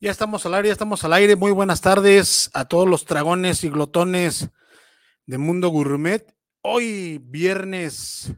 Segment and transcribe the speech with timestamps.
[0.00, 1.34] Ya estamos al aire, ya estamos al aire.
[1.34, 4.48] Muy buenas tardes a todos los dragones y glotones
[5.28, 6.34] de Mundo Gourmet.
[6.62, 8.32] Hoy, viernes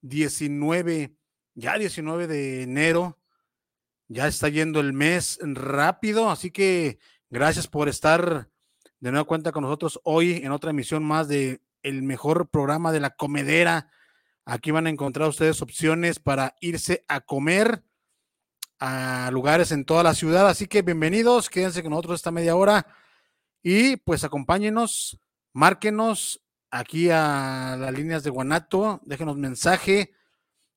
[0.00, 1.16] 19,
[1.54, 3.20] ya 19 de enero,
[4.08, 6.98] ya está yendo el mes rápido, así que
[7.30, 8.50] gracias por estar
[8.98, 12.98] de nueva cuenta con nosotros hoy en otra emisión más de el mejor programa de
[12.98, 13.88] la comedera.
[14.44, 17.84] Aquí van a encontrar ustedes opciones para irse a comer
[18.80, 20.48] a lugares en toda la ciudad.
[20.48, 22.88] Así que bienvenidos, quédense con nosotros esta media hora
[23.62, 25.20] y pues acompáñenos,
[25.54, 30.12] márquenos aquí a las líneas de Guanato, déjenos mensaje.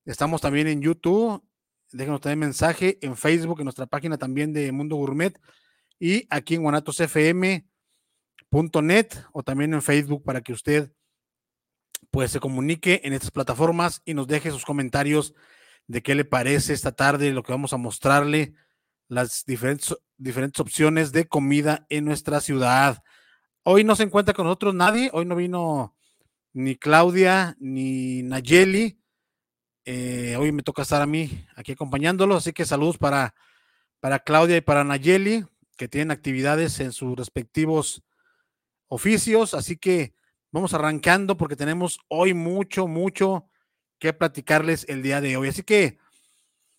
[0.06, 1.44] Estamos también en YouTube,
[1.92, 5.38] déjenos también mensaje en Facebook, en nuestra página también de Mundo Gourmet
[5.98, 7.66] y aquí en guanatosfm.net
[9.32, 10.92] o también en Facebook para que usted
[12.10, 15.34] pues se comunique en estas plataformas y nos deje sus comentarios
[15.88, 18.54] de qué le parece esta tarde, lo que vamos a mostrarle,
[19.08, 23.02] las diferentes, diferentes opciones de comida en nuestra ciudad.
[23.70, 25.94] Hoy no se encuentra con nosotros nadie, hoy no vino
[26.54, 28.98] ni Claudia ni Nayeli.
[29.84, 33.34] Eh, hoy me toca estar a mí aquí acompañándolos, así que saludos para,
[34.00, 35.44] para Claudia y para Nayeli,
[35.76, 38.02] que tienen actividades en sus respectivos
[38.86, 40.14] oficios, así que
[40.50, 43.50] vamos arrancando porque tenemos hoy mucho, mucho
[43.98, 45.48] que platicarles el día de hoy.
[45.48, 45.98] Así que,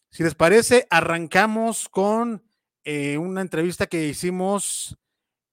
[0.10, 2.44] si les parece, arrancamos con
[2.84, 4.98] eh, una entrevista que hicimos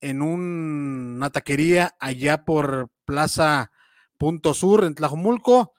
[0.09, 3.71] en una taquería allá por Plaza
[4.19, 5.73] Punto Sur, en Tlajumulco.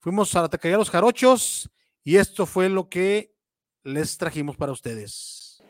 [0.00, 1.70] Fuimos a la taquería Los Jarochos
[2.04, 3.34] y esto fue lo que
[3.84, 5.62] les trajimos para ustedes.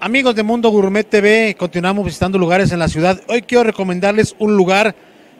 [0.00, 3.20] Amigos de Mundo Gourmet TV, continuamos visitando lugares en la ciudad.
[3.28, 4.94] Hoy quiero recomendarles un lugar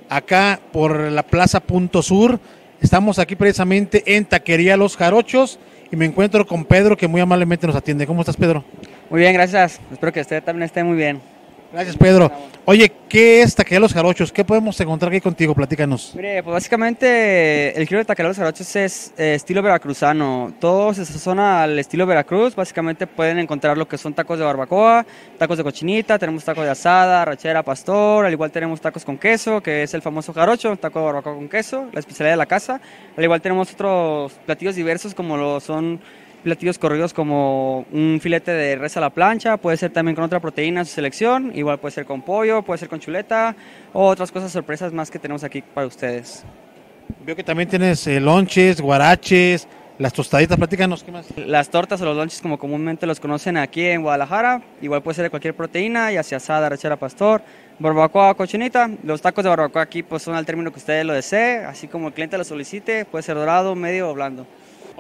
[0.09, 2.41] acá por la Plaza Punto Sur
[2.81, 5.59] Estamos aquí precisamente en Taquería Los Jarochos
[5.93, 8.07] y me encuentro con Pedro que muy amablemente nos atiende.
[8.07, 8.65] ¿Cómo estás, Pedro?
[9.11, 9.79] Muy bien, gracias.
[9.93, 11.21] Espero que usted también esté muy bien.
[11.73, 12.31] Gracias, Pedro.
[12.65, 14.33] Oye, ¿qué es Taquería Jarochos?
[14.33, 15.55] ¿Qué podemos encontrar aquí contigo?
[15.55, 16.13] Platícanos.
[16.17, 20.53] Mire, pues básicamente el giro de Taquería Jarochos es eh, estilo veracruzano.
[20.59, 25.07] Todos esa zona al estilo Veracruz, básicamente pueden encontrar lo que son tacos de barbacoa,
[25.39, 29.61] tacos de cochinita, tenemos tacos de asada, rachera, pastor, al igual tenemos tacos con queso,
[29.61, 32.81] que es el famoso jarocho, taco de barbacoa con queso, la especialidad de la casa.
[33.17, 36.01] Al igual tenemos otros platillos diversos como lo son
[36.43, 40.41] platillos corridos como un filete de res a la plancha, puede ser también con otra
[40.41, 43.55] proteína a su selección, igual puede ser con pollo, puede ser con chuleta
[43.93, 46.45] o otras cosas sorpresas más que tenemos aquí para ustedes.
[47.25, 49.69] Veo que también tienes eh, lonches, guaraches,
[50.01, 51.27] las tostaditas, platícanos, ¿qué más?
[51.37, 55.25] Las tortas o los lonches como comúnmente los conocen aquí en Guadalajara, igual puede ser
[55.25, 57.43] de cualquier proteína, ya sea asada, rechera, pastor,
[57.79, 58.91] barbacoa, cochinita.
[59.03, 62.09] Los tacos de barbacoa aquí pues son al término que usted lo desee, así como
[62.09, 64.47] el cliente lo solicite, puede ser dorado, medio o blando.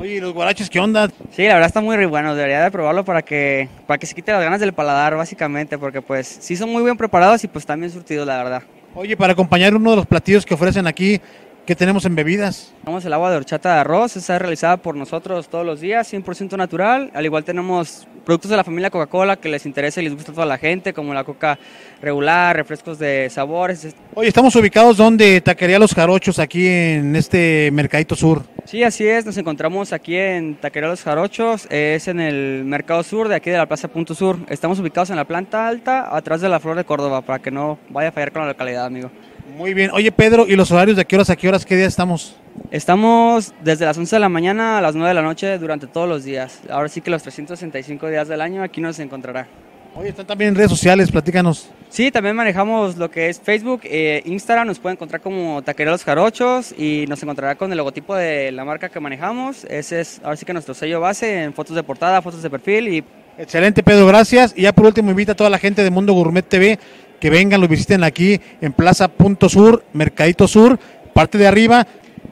[0.00, 1.10] Oye, ¿y los guaraches qué onda?
[1.30, 4.32] Sí, la verdad está muy bueno, debería de probarlo para que, para que se quite
[4.32, 7.92] las ganas del paladar, básicamente, porque pues sí son muy bien preparados y pues también
[7.92, 8.62] surtidos, la verdad.
[8.94, 11.20] Oye, para acompañar uno de los platillos que ofrecen aquí,
[11.70, 12.74] ¿qué tenemos en bebidas?
[12.82, 16.12] Tenemos el agua de horchata de arroz, esa es realizada por nosotros todos los días,
[16.12, 17.12] 100% natural.
[17.14, 20.34] Al igual tenemos productos de la familia Coca-Cola que les interesa y les gusta a
[20.34, 21.60] toda la gente, como la coca
[22.02, 23.94] regular, refrescos de sabores.
[24.14, 28.42] Oye, estamos ubicados donde Taquería Los Jarochos, aquí en este Mercadito Sur.
[28.64, 33.28] Sí, así es, nos encontramos aquí en Taquería Los Jarochos, es en el Mercado Sur
[33.28, 34.40] de aquí de la Plaza Punto Sur.
[34.48, 37.78] Estamos ubicados en la planta alta, atrás de la Flor de Córdoba, para que no
[37.90, 39.12] vaya a fallar con la localidad, amigo.
[39.56, 39.90] Muy bien.
[39.92, 42.36] Oye, Pedro, ¿y los horarios de qué horas a qué horas, qué día estamos?
[42.70, 46.08] Estamos desde las 11 de la mañana a las 9 de la noche durante todos
[46.08, 46.60] los días.
[46.70, 49.46] Ahora sí que los 365 días del año aquí nos encontrará.
[49.94, 51.68] Oye, están también en redes sociales, platícanos.
[51.88, 56.04] Sí, también manejamos lo que es Facebook, eh, Instagram, nos pueden encontrar como Taquería Los
[56.04, 59.64] Jarochos y nos encontrará con el logotipo de la marca que manejamos.
[59.64, 62.88] Ese es ahora sí que nuestro sello base en fotos de portada, fotos de perfil
[62.88, 63.04] y...
[63.36, 64.52] Excelente, Pedro, gracias.
[64.56, 66.78] Y ya por último invita a toda la gente de Mundo Gourmet TV
[67.20, 70.78] que vengan, lo visiten aquí en Plaza Punto Sur, Mercadito Sur,
[71.12, 71.86] parte de arriba.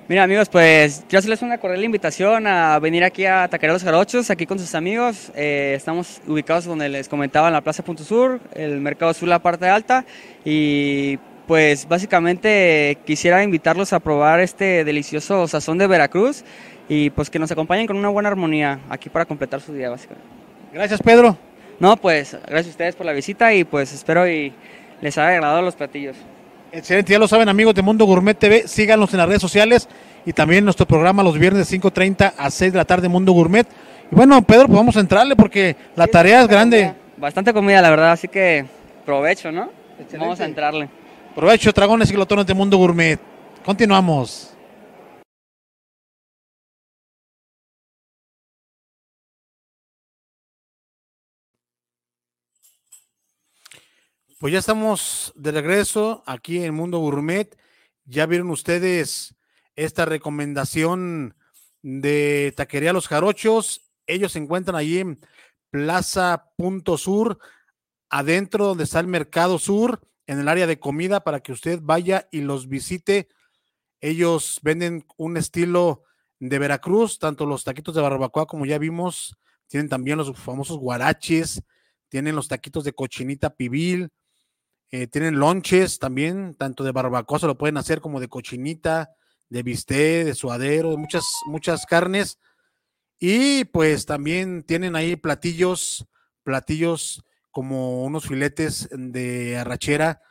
[0.09, 4.31] Mira amigos, pues quiero hacerles una cordial invitación a venir aquí a Taquería Los Jarochos,
[4.31, 5.31] aquí con sus amigos.
[5.37, 9.39] Eh, estamos ubicados donde les comentaba en la Plaza Punto Sur, el Mercado Sur, la
[9.39, 10.07] parte alta.
[10.47, 16.45] Y pues básicamente quisiera invitarlos a probar este delicioso sazón de Veracruz
[16.89, 20.29] y pues que nos acompañen con una buena armonía aquí para completar su día básicamente.
[20.73, 21.37] Gracias Pedro.
[21.81, 24.53] No, pues gracias a ustedes por la visita y pues espero y
[25.01, 26.17] les haya agradado los platillos.
[26.71, 29.89] Excelente, ya lo saben amigos de Mundo Gourmet TV, síganos en las redes sociales
[30.27, 33.67] y también nuestro programa los viernes de 5.30 a 6 de la tarde Mundo Gourmet.
[34.11, 36.93] Y bueno, Pedro, pues vamos a entrarle porque la tarea es grande.
[37.17, 38.67] Bastante comida, la verdad, así que
[39.07, 39.71] provecho, ¿no?
[40.19, 40.89] Vamos a entrarle.
[41.35, 43.19] Provecho, dragones y glotones de Mundo Gourmet.
[43.65, 44.58] Continuamos.
[54.39, 57.59] Pues ya estamos de regreso aquí en Mundo Gourmet.
[58.05, 59.35] Ya vieron ustedes
[59.75, 61.35] esta recomendación
[61.83, 63.91] de Taquería Los Jarochos.
[64.07, 65.19] Ellos se encuentran allí en
[65.71, 67.41] Plaza Punto Sur,
[68.11, 72.29] adentro donde está el Mercado Sur, en el área de comida, para que usted vaya
[72.31, 73.27] y los visite.
[74.01, 76.05] Ellos venden un estilo
[76.39, 79.37] de Veracruz, tanto los taquitos de barbacoa como ya vimos,
[79.67, 81.61] tienen también los famosos guaraches,
[82.09, 84.13] tienen los taquitos de cochinita pibil,
[84.91, 89.11] eh, tienen lonches también, tanto de barbacoa se lo pueden hacer como de cochinita,
[89.51, 92.39] de bistec, de suadero, de muchas, muchas carnes.
[93.19, 96.07] Y pues también tienen ahí platillos,
[96.43, 100.23] platillos como unos filetes de arrachera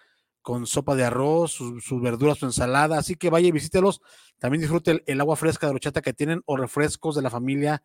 [0.41, 2.97] con sopa de arroz, sus, verduras, su ensalada.
[2.97, 4.01] Así que vaya y visítelos.
[4.39, 7.83] También disfrute el, el, agua fresca de horchata que tienen o refrescos de la familia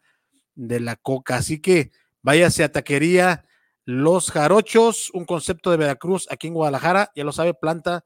[0.55, 1.37] de la coca.
[1.37, 1.91] Así que
[2.23, 3.45] váyase a taquería
[3.85, 8.05] los Jarochos, un concepto de Veracruz aquí en Guadalajara, ya lo sabe, planta,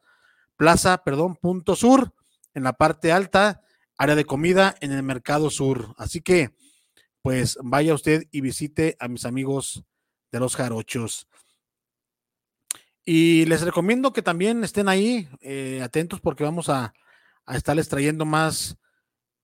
[0.57, 2.15] plaza, perdón, punto sur,
[2.55, 3.63] en la parte alta,
[3.99, 5.95] área de comida en el mercado sur.
[5.99, 6.55] Así que,
[7.23, 9.85] pues vaya usted y visite a mis amigos
[10.33, 11.29] de los Jarochos.
[13.05, 16.95] Y les recomiendo que también estén ahí eh, atentos porque vamos a,
[17.45, 18.79] a estarles trayendo más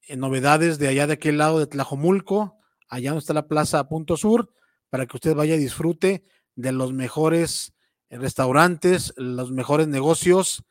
[0.09, 2.59] eh, novedades de allá de aquel lado de Tlajomulco,
[2.89, 4.53] allá donde está la plaza Punto Sur
[4.93, 6.23] para que usted vaya y disfrute
[6.55, 7.73] de los mejores
[8.11, 10.65] restaurantes, los mejores negocios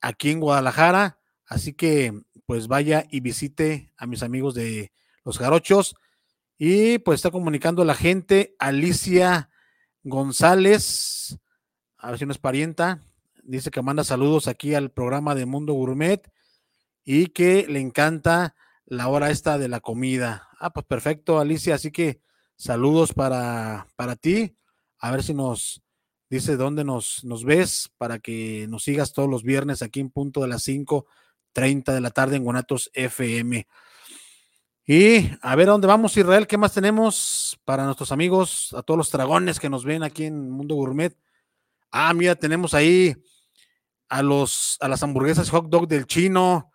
[0.00, 1.20] aquí en Guadalajara.
[1.46, 4.90] Así que pues vaya y visite a mis amigos de
[5.24, 5.94] los jarochos.
[6.58, 9.50] Y pues está comunicando la gente Alicia
[10.02, 11.38] González,
[11.98, 13.02] a ver si no es parienta,
[13.44, 16.28] dice que manda saludos aquí al programa de Mundo Gourmet
[17.04, 20.48] y que le encanta la hora esta de la comida.
[20.58, 22.18] Ah, pues perfecto, Alicia, así que
[22.56, 24.56] Saludos para, para ti.
[24.98, 25.82] A ver si nos
[26.30, 30.40] dice dónde nos, nos ves para que nos sigas todos los viernes aquí en punto
[30.40, 33.66] de las 5:30 de la tarde en Guanatos FM.
[34.86, 36.46] Y a ver dónde vamos, Israel.
[36.46, 40.50] ¿Qué más tenemos para nuestros amigos, a todos los dragones que nos ven aquí en
[40.50, 41.16] Mundo Gourmet?
[41.90, 43.16] Ah, mira, tenemos ahí
[44.08, 46.70] a los a las hamburguesas hot dog del chino,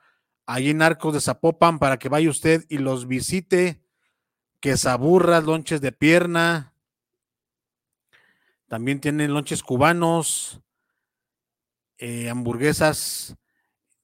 [0.45, 3.81] ahí en Arcos de Zapopan, para que vaya usted y los visite
[4.59, 6.73] quesaburras, lonches de pierna.
[8.67, 10.61] También tienen lonches cubanos,
[11.97, 13.35] eh, hamburguesas.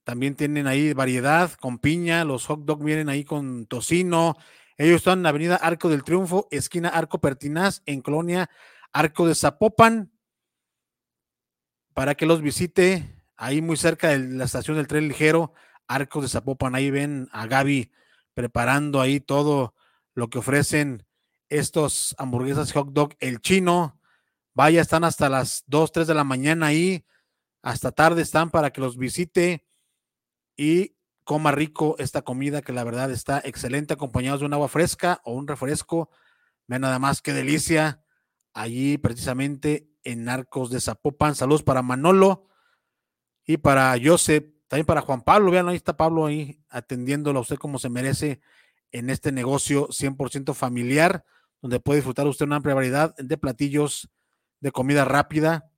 [0.04, 2.24] También tienen ahí variedad con piña.
[2.24, 4.36] Los hot dogs vienen ahí con tocino.
[4.76, 8.50] Ellos están en la avenida Arco del Triunfo, esquina Arco Pertinaz, en Colonia
[8.92, 10.12] Arco de Zapopan.
[11.94, 15.54] Para que los visite, ahí muy cerca de la estación del tren ligero,
[15.86, 16.74] Arco de Zapopan.
[16.74, 17.90] Ahí ven a Gaby
[18.34, 19.75] preparando ahí todo
[20.16, 21.06] lo que ofrecen
[21.48, 24.00] estos hamburguesas hot dog, el chino.
[24.54, 27.04] Vaya, están hasta las 2, 3 de la mañana ahí,
[27.62, 29.66] hasta tarde están para que los visite
[30.56, 35.20] y coma rico esta comida que la verdad está excelente, acompañados de un agua fresca
[35.22, 36.08] o un refresco.
[36.66, 38.02] Vean nada más qué delicia.
[38.54, 41.34] Allí precisamente en Arcos de Zapopan.
[41.34, 42.48] Saludos para Manolo
[43.44, 45.50] y para Joseph, también para Juan Pablo.
[45.50, 48.40] Vean, ahí está Pablo ahí atendiéndolo a usted como se merece
[48.92, 51.24] en este negocio 100% familiar,
[51.60, 54.08] donde puede disfrutar usted una amplia variedad de platillos
[54.60, 55.70] de comida rápida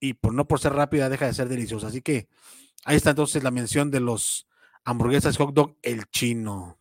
[0.00, 1.88] y por no por ser rápida deja de ser deliciosa.
[1.88, 2.28] Así que
[2.84, 4.46] ahí está entonces la mención de los
[4.84, 6.78] hamburguesas hot dog el chino.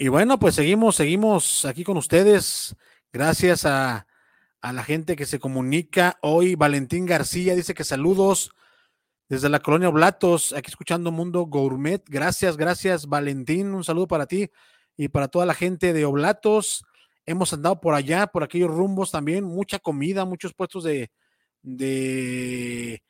[0.00, 2.76] Y bueno, pues seguimos, seguimos aquí con ustedes.
[3.12, 4.06] Gracias a,
[4.60, 6.54] a la gente que se comunica hoy.
[6.54, 8.52] Valentín García dice que saludos
[9.28, 12.02] desde la colonia Oblatos, aquí escuchando Mundo Gourmet.
[12.08, 13.74] Gracias, gracias, Valentín.
[13.74, 14.50] Un saludo para ti
[14.96, 16.82] y para toda la gente de Oblatos.
[17.26, 21.10] Hemos andado por allá, por aquellos rumbos también, mucha comida, muchos puestos de,
[21.62, 23.02] de,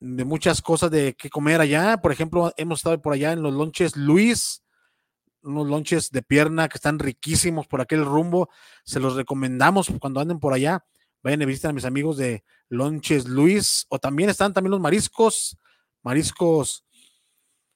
[0.00, 1.98] muchas cosas de que comer allá.
[1.98, 4.64] Por ejemplo, hemos estado por allá en los lonches Luis,
[5.44, 8.48] unos lonches de pierna que están riquísimos por aquel rumbo.
[8.84, 10.84] Se los recomendamos cuando anden por allá
[11.24, 15.56] vayan a visitar a mis amigos de Lonches Luis, o también están también los mariscos,
[16.02, 16.84] mariscos,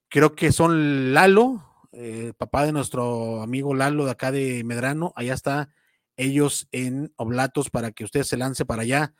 [0.09, 5.33] creo que son Lalo, eh, papá de nuestro amigo Lalo de acá de Medrano, allá
[5.33, 5.71] está
[6.19, 9.15] ellos en Oblatos para que usted se lance para allá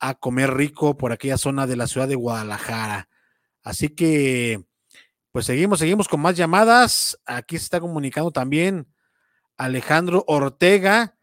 [0.00, 3.08] a comer rico por aquella zona de la ciudad de Guadalajara.
[3.62, 4.64] Así que,
[5.30, 7.16] pues seguimos, seguimos con más llamadas.
[7.26, 8.88] Aquí se está comunicando también
[9.56, 11.16] Alejandro Ortega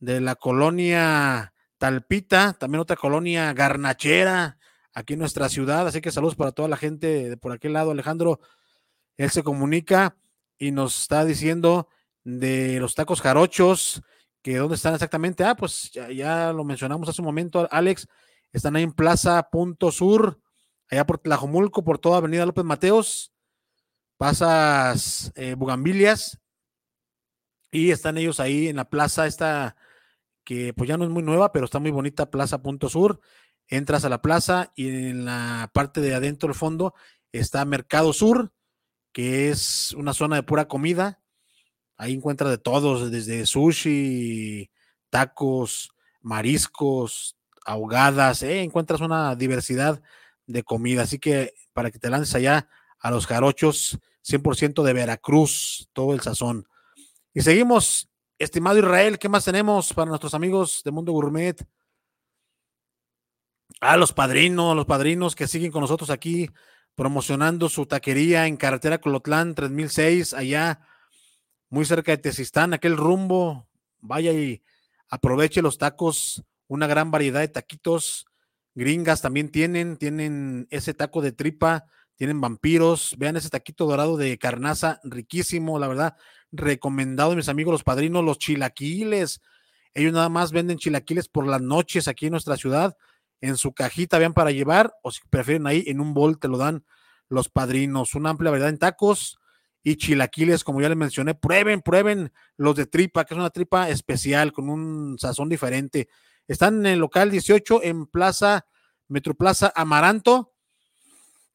[0.00, 4.58] de la colonia Talpita, también otra colonia garnachera
[4.92, 5.86] aquí en nuestra ciudad.
[5.86, 7.92] Así que saludos para toda la gente de por aquel lado.
[7.92, 8.40] Alejandro,
[9.16, 10.16] él se comunica
[10.58, 11.88] y nos está diciendo
[12.24, 14.02] de los tacos jarochos,
[14.42, 15.44] que dónde están exactamente.
[15.44, 18.08] Ah, pues ya, lo mencionamos hace un momento, Alex.
[18.52, 20.40] Están ahí en Plaza Punto Sur,
[20.90, 23.32] allá por Tlajomulco, por toda Avenida López Mateos.
[24.16, 26.40] Pasas eh, Bugambilias
[27.70, 29.76] y están ellos ahí en la plaza esta
[30.48, 33.20] que pues ya no es muy nueva, pero está muy bonita, Plaza Punto Sur.
[33.66, 36.94] Entras a la plaza y en la parte de adentro del fondo
[37.32, 38.50] está Mercado Sur,
[39.12, 41.20] que es una zona de pura comida.
[41.98, 44.70] Ahí encuentras de todos, desde sushi,
[45.10, 45.90] tacos,
[46.22, 47.36] mariscos,
[47.66, 48.62] ahogadas, ¿eh?
[48.62, 50.00] encuentras una diversidad
[50.46, 51.02] de comida.
[51.02, 56.22] Así que para que te lances allá a los jarochos, 100% de Veracruz, todo el
[56.22, 56.66] sazón.
[57.34, 58.08] Y seguimos
[58.38, 61.60] Estimado Israel, ¿qué más tenemos para nuestros amigos de Mundo Gourmet?
[63.80, 66.48] A ah, los padrinos, los padrinos que siguen con nosotros aquí
[66.94, 70.80] promocionando su taquería en carretera Colotlán 3006, allá
[71.68, 73.68] muy cerca de Tezistán, aquel rumbo.
[73.98, 74.62] Vaya y
[75.08, 78.26] aproveche los tacos, una gran variedad de taquitos.
[78.76, 83.16] Gringas también tienen, tienen ese taco de tripa, tienen vampiros.
[83.18, 86.16] Vean ese taquito dorado de carnaza, riquísimo, la verdad
[86.52, 89.40] recomendado mis amigos los padrinos, los chilaquiles.
[89.94, 92.96] Ellos nada más venden chilaquiles por las noches aquí en nuestra ciudad.
[93.40, 96.58] En su cajita, vean para llevar, o si prefieren ahí, en un bol te lo
[96.58, 96.84] dan
[97.28, 98.14] los padrinos.
[98.14, 99.38] Una amplia variedad en tacos
[99.82, 101.34] y chilaquiles, como ya les mencioné.
[101.34, 106.08] Prueben, prueben los de tripa, que es una tripa especial con un sazón diferente.
[106.48, 108.66] Están en el local 18 en Plaza
[109.08, 110.52] Metroplaza Amaranto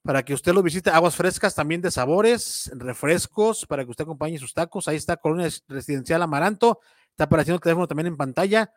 [0.03, 0.89] para que usted lo visite.
[0.89, 4.87] Aguas frescas también de sabores, refrescos, para que usted acompañe sus tacos.
[4.87, 6.79] Ahí está Colonia Residencial Amaranto.
[7.09, 8.71] Está apareciendo el teléfono también en pantalla.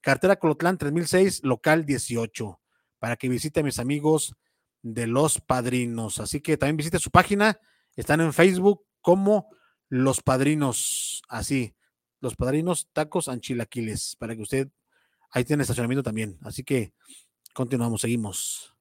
[0.00, 2.60] Cartera Colotlán 3006, local 18,
[2.98, 4.34] para que visite a mis amigos
[4.82, 6.18] de Los Padrinos.
[6.18, 7.60] Así que también visite su página.
[7.94, 9.50] Están en Facebook como
[9.88, 11.22] Los Padrinos.
[11.28, 11.76] Así,
[12.20, 14.68] Los Padrinos Tacos Anchilaquiles, para que usted
[15.30, 16.38] ahí tiene estacionamiento también.
[16.42, 16.92] Así que
[17.54, 18.71] continuamos, seguimos.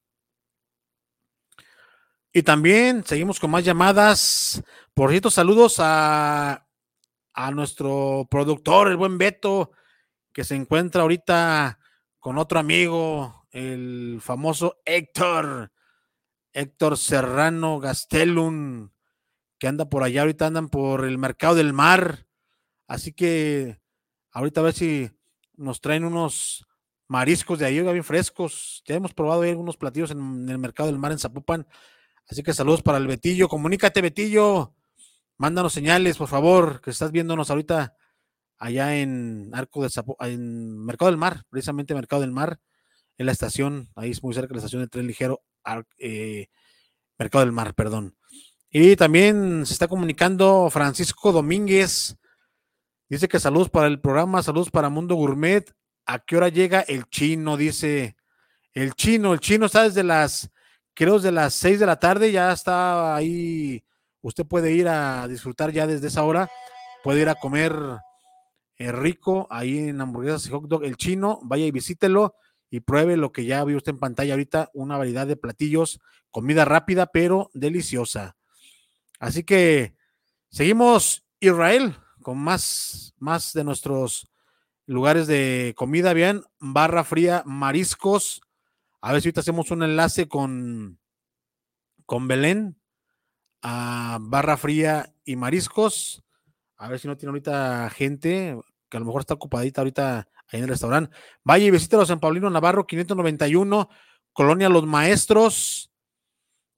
[2.33, 4.63] Y también seguimos con más llamadas.
[4.93, 6.65] Por cierto, saludos a,
[7.33, 9.71] a nuestro productor, el buen Beto,
[10.31, 11.79] que se encuentra ahorita
[12.19, 15.73] con otro amigo, el famoso Héctor,
[16.53, 18.91] Héctor Serrano Gastelum,
[19.59, 22.27] que anda por allá, ahorita andan por el mercado del mar.
[22.87, 23.81] Así que
[24.31, 25.11] ahorita a ver si
[25.57, 26.65] nos traen unos
[27.09, 28.83] mariscos de ahí, bien frescos.
[28.85, 31.67] Ya hemos probado algunos platillos en el mercado del mar en Zapopan
[32.29, 33.47] Así que saludos para el Betillo.
[33.47, 34.73] Comunícate, Betillo.
[35.37, 37.95] Mándanos señales, por favor, que estás viéndonos ahorita
[38.61, 42.59] allá en Arco de en Mercado del Mar, precisamente Mercado del Mar,
[43.17, 45.41] en la estación, ahí es muy cerca de la estación de tren ligero,
[45.97, 46.47] eh,
[47.17, 48.15] Mercado del Mar, perdón.
[48.69, 52.15] Y también se está comunicando Francisco Domínguez.
[53.09, 55.69] Dice que saludos para el programa, saludos para Mundo Gourmet.
[56.05, 57.57] ¿A qué hora llega el chino?
[57.57, 58.15] Dice
[58.73, 59.33] el chino.
[59.33, 60.51] El chino está desde las
[60.93, 63.83] creo de las 6 de la tarde ya está ahí.
[64.21, 66.49] Usted puede ir a disfrutar ya desde esa hora.
[67.03, 67.73] Puede ir a comer
[68.77, 70.83] eh, rico ahí en hamburguesas y hot dog.
[70.83, 72.35] El chino, vaya y visítelo
[72.69, 75.99] y pruebe lo que ya vio usted en pantalla ahorita, una variedad de platillos,
[76.31, 78.37] comida rápida pero deliciosa.
[79.19, 79.93] Así que
[80.49, 84.31] seguimos Israel con más, más de nuestros
[84.85, 86.13] lugares de comida.
[86.13, 88.41] Bien, barra fría, mariscos,
[89.01, 90.99] a ver si ahorita hacemos un enlace con,
[92.05, 92.79] con Belén
[93.63, 96.23] a Barra Fría y Mariscos.
[96.77, 100.59] A ver si no tiene ahorita gente que a lo mejor está ocupadita ahorita ahí
[100.59, 101.15] en el restaurante.
[101.43, 103.89] Vaya y visítelos en Paulino Navarro 591,
[104.33, 105.91] Colonia Los Maestros.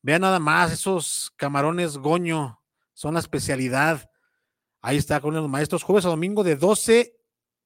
[0.02, 2.62] Vean nada más esos camarones goño,
[2.94, 4.10] son la especialidad.
[4.82, 7.16] Ahí está Colonia Los Maestros, jueves a domingo de 12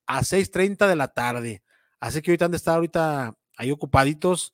[0.07, 1.63] a 6.30 de la tarde.
[1.99, 4.53] Así que ahorita han de estar ahorita ahí ocupaditos.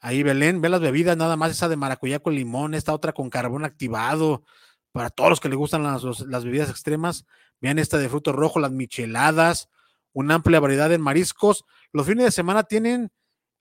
[0.00, 3.30] Ahí Belén, ve las bebidas, nada más esa de maracuyá con limón, esta otra con
[3.30, 4.44] carbón activado,
[4.92, 7.24] para todos los que les gustan las, las bebidas extremas.
[7.60, 9.70] Vean esta de fruto rojo, las micheladas,
[10.12, 11.64] una amplia variedad de mariscos.
[11.92, 13.10] Los fines de semana tienen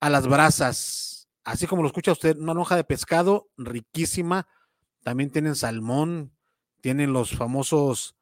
[0.02, 4.48] a las brasas, así como lo escucha usted, una hoja de pescado riquísima.
[5.02, 6.34] También tienen salmón,
[6.82, 8.16] tienen los famosos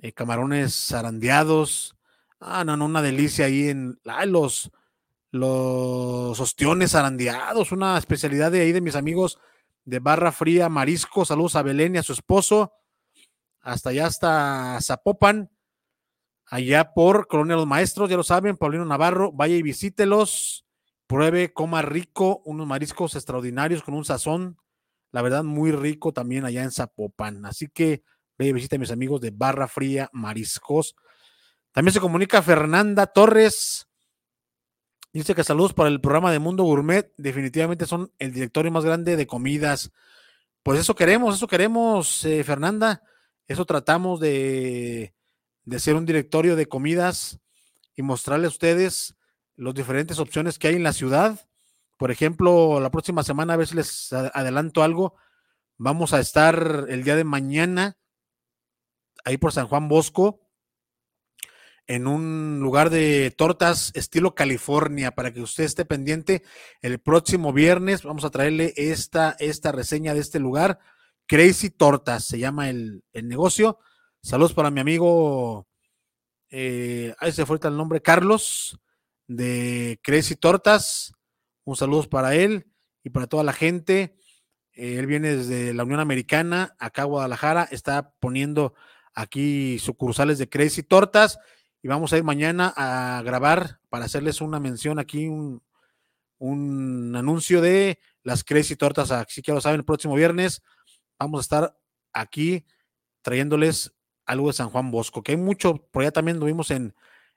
[0.00, 1.96] eh, camarones zarandeados,
[2.46, 4.70] Ah, no, no, una delicia ahí en los,
[5.34, 9.40] los ostiones arandeados, una especialidad de ahí de mis amigos
[9.84, 11.24] de Barra Fría Marisco.
[11.24, 12.72] Saludos a Belén y a su esposo.
[13.60, 15.50] Hasta allá, hasta Zapopan,
[16.46, 20.66] allá por Colonia Los Maestros, ya lo saben, Paulino Navarro, vaya y visítelos,
[21.08, 24.56] pruebe, coma rico, unos mariscos extraordinarios con un sazón,
[25.10, 27.44] la verdad, muy rico también allá en Zapopan.
[27.44, 28.04] Así que
[28.38, 30.94] ve y visita a mis amigos de Barra Fría Mariscos.
[31.72, 33.88] También se comunica Fernanda Torres.
[35.14, 37.12] Dice que saludos para el programa de Mundo Gourmet.
[37.16, 39.92] Definitivamente son el directorio más grande de comidas.
[40.64, 43.00] Pues eso queremos, eso queremos, eh, Fernanda.
[43.46, 45.14] Eso tratamos de,
[45.62, 47.38] de hacer un directorio de comidas
[47.94, 49.14] y mostrarles a ustedes
[49.54, 51.48] las diferentes opciones que hay en la ciudad.
[51.96, 55.14] Por ejemplo, la próxima semana, a ver si les adelanto algo.
[55.76, 57.96] Vamos a estar el día de mañana
[59.24, 60.43] ahí por San Juan Bosco
[61.86, 66.42] en un lugar de tortas estilo California para que usted esté pendiente.
[66.80, 70.78] El próximo viernes vamos a traerle esta, esta reseña de este lugar.
[71.26, 73.78] Crazy Tortas se llama el, negocio.
[74.22, 75.66] Saludos para mi amigo,
[76.50, 78.78] eh, ahí se fue el nombre, Carlos
[79.26, 81.12] de Crazy Tortas.
[81.64, 82.66] Un saludo para él
[83.02, 84.16] y para toda la gente.
[84.72, 88.74] Eh, él viene desde la Unión Americana, acá Guadalajara, está poniendo
[89.14, 91.38] aquí sucursales de Crazy Tortas
[91.84, 95.60] y vamos a ir mañana a grabar para hacerles una mención aquí, un,
[97.14, 99.10] anuncio de las Crazy Tortas.
[99.10, 100.62] Así que ya lo saben, el próximo viernes
[101.18, 101.78] vamos a estar
[102.14, 102.64] aquí
[103.20, 103.92] trayéndoles
[104.24, 106.94] algo de San Juan Bosco, que hay mucho, por allá también lo vimos en,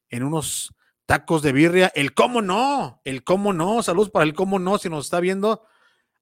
[0.07, 0.73] en unos
[1.05, 1.91] tacos de birria.
[1.93, 5.63] El cómo no, el cómo no, saludos para el cómo no, si nos está viendo.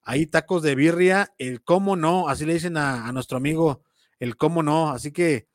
[0.02, 3.84] Ahí tacos de birria, el cómo no, así le dicen a nuestro amigo,
[4.18, 4.90] el cómo no.
[4.90, 5.48] Así que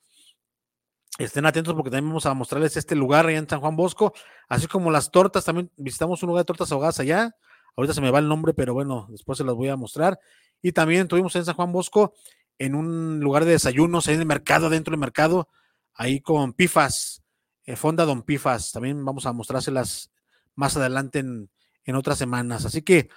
[1.19, 4.15] Estén atentos porque también vamos a mostrarles este lugar allá en San Juan Bosco,
[4.49, 7.37] así como las tortas, también visitamos un lugar de tortas ahogadas allá.
[7.77, 10.19] Ahorita se me va el nombre, pero bueno, después se las voy a mostrar.
[10.63, 12.15] Y también tuvimos en San Juan Bosco
[12.59, 15.49] en un lugar de desayunos, en el mercado, dentro del mercado,
[15.95, 17.23] ahí con Pifas,
[17.65, 18.71] eh, Fonda Don Pifas.
[18.71, 20.11] También vamos a mostrárselas
[20.55, 21.49] más adelante en,
[21.93, 22.65] otras semanas.
[22.67, 23.09] Así que,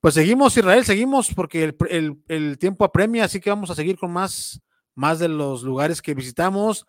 [0.00, 4.10] pues seguimos, Israel, seguimos porque el, el, tiempo apremia, así que vamos a seguir con
[4.10, 4.60] más,
[4.96, 6.84] más de los lugares que visitamos.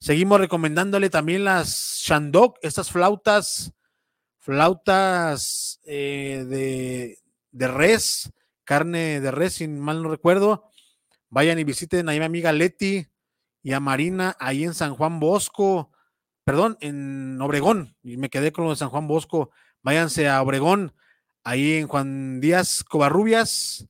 [0.00, 3.74] Seguimos recomendándole también las Shandok, estas flautas,
[4.38, 7.18] flautas eh, de,
[7.50, 8.32] de, res,
[8.64, 10.70] carne de res, si mal no recuerdo.
[11.28, 13.08] Vayan y visiten a mi amiga Leti
[13.62, 15.92] y a Marina ahí en San Juan Bosco,
[16.44, 19.50] perdón, en Obregón, y me quedé con lo de San Juan Bosco.
[19.82, 20.94] Váyanse a Obregón,
[21.44, 23.86] ahí en Juan Díaz Covarrubias.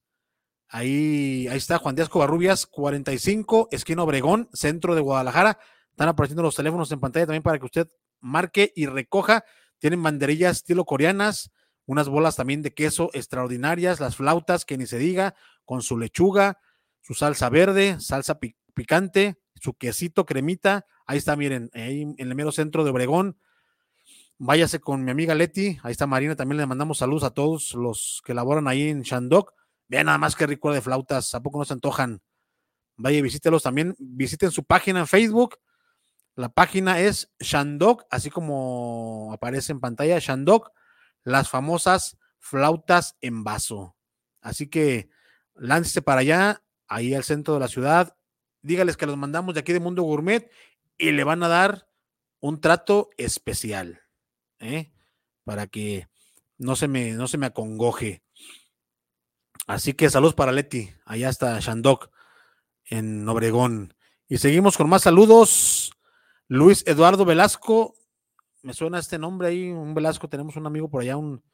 [0.68, 5.60] Ahí, ahí está Juan Díaz Covarrubias, 45, esquina Obregón, centro de Guadalajara.
[5.90, 7.88] Están apareciendo los teléfonos en pantalla también para que usted
[8.20, 9.44] marque y recoja.
[9.78, 11.50] Tienen banderillas estilo coreanas,
[11.86, 16.58] unas bolas también de queso extraordinarias, las flautas que ni se diga, con su lechuga,
[17.00, 18.38] su salsa verde, salsa
[18.74, 20.86] picante, su quesito cremita.
[21.06, 23.38] Ahí está, miren, ahí en el mero centro de Obregón.
[24.38, 28.22] Váyase con mi amiga Leti, ahí está Marina, también le mandamos saludos a todos los
[28.24, 29.52] que laboran ahí en Shandok.
[29.86, 32.22] Vean nada más que rico de flautas, ¿a poco no se antojan?
[32.96, 35.56] Vaya visítelos también, visiten su página en Facebook,
[36.34, 40.70] la página es Shandok, así como aparece en pantalla, Shandok,
[41.22, 43.96] las famosas flautas en vaso.
[44.40, 45.10] Así que
[45.54, 48.16] láncese para allá, ahí al centro de la ciudad,
[48.62, 50.50] dígales que los mandamos de aquí de Mundo Gourmet
[50.98, 51.88] y le van a dar
[52.40, 54.02] un trato especial,
[54.58, 54.92] ¿eh?
[55.44, 56.08] para que
[56.58, 58.22] no se me, no se me acongoje.
[59.66, 62.10] Así que saludos para Leti, allá está Shandok
[62.86, 63.94] en Obregón.
[64.28, 65.92] Y seguimos con más saludos.
[66.52, 67.94] Luis Eduardo Velasco,
[68.62, 71.44] me suena este nombre ahí, un Velasco, tenemos un amigo por allá, un,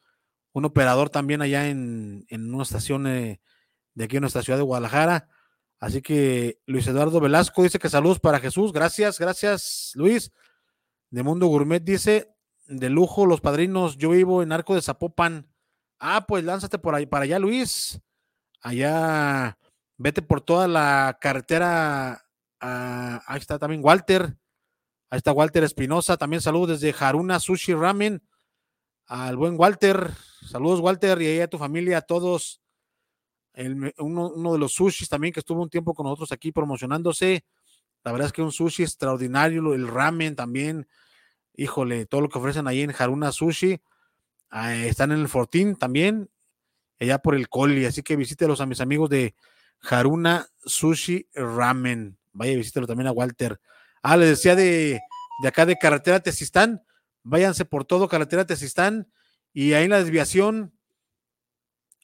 [0.53, 3.39] operador también allá en, una estación eh,
[3.93, 5.29] de aquí en nuestra ciudad de Guadalajara.
[5.79, 8.73] Así que Luis Eduardo Velasco dice que saludos para Jesús.
[8.73, 10.31] Gracias, gracias Luis.
[11.11, 12.33] De Mundo Gourmet dice,
[12.65, 15.47] de lujo, los padrinos, yo vivo en Arco de Zapopan.
[15.99, 18.01] Ah, pues lánzate por ahí, para allá, Luis.
[18.61, 19.59] Allá,
[19.95, 22.25] vete por toda la carretera.
[22.59, 24.35] Ah, ahí está también Walter.
[25.09, 26.17] Ahí está Walter Espinosa.
[26.17, 28.21] También saludos desde Haruna Sushi Ramen.
[29.05, 30.11] Al buen Walter.
[30.45, 32.61] Saludos, Walter, y ahí a tu familia, a todos.
[33.97, 37.45] uno, de los sushis también que estuvo un tiempo con nosotros aquí promocionándose.
[38.03, 39.73] La verdad es que un sushi extraordinario.
[39.73, 40.87] El ramen también.
[41.55, 43.81] Híjole, todo lo que ofrecen ahí en Haruna Sushi.
[44.51, 46.29] están en el Fortín también.
[46.99, 47.85] Allá por el Coli.
[47.85, 49.35] Así que visítelos a mis amigos de
[49.81, 52.17] Haruna Sushi Ramen.
[52.33, 53.59] Vaya, visítelo también a Walter.
[54.09, 55.01] Ah, les decía de
[55.39, 56.81] de acá de carretera Tesistán.
[57.23, 59.11] Váyanse por todo carretera Tesistán
[59.51, 60.73] y ahí en la desviación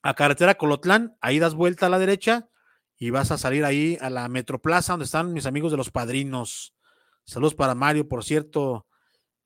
[0.01, 2.49] a carretera Colotlán, ahí das vuelta a la derecha
[2.97, 6.75] y vas a salir ahí a la Metroplaza donde están mis amigos de los padrinos.
[7.23, 8.85] Saludos para Mario, por cierto,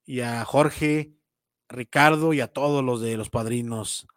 [0.04, 1.14] y a Jorge,
[1.70, 4.08] Ricardo y a todos los de los padrinos.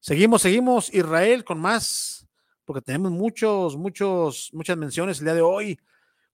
[0.00, 2.28] Seguimos, seguimos, Israel, con más,
[2.66, 5.80] porque tenemos muchos, muchos, muchas menciones el día de hoy,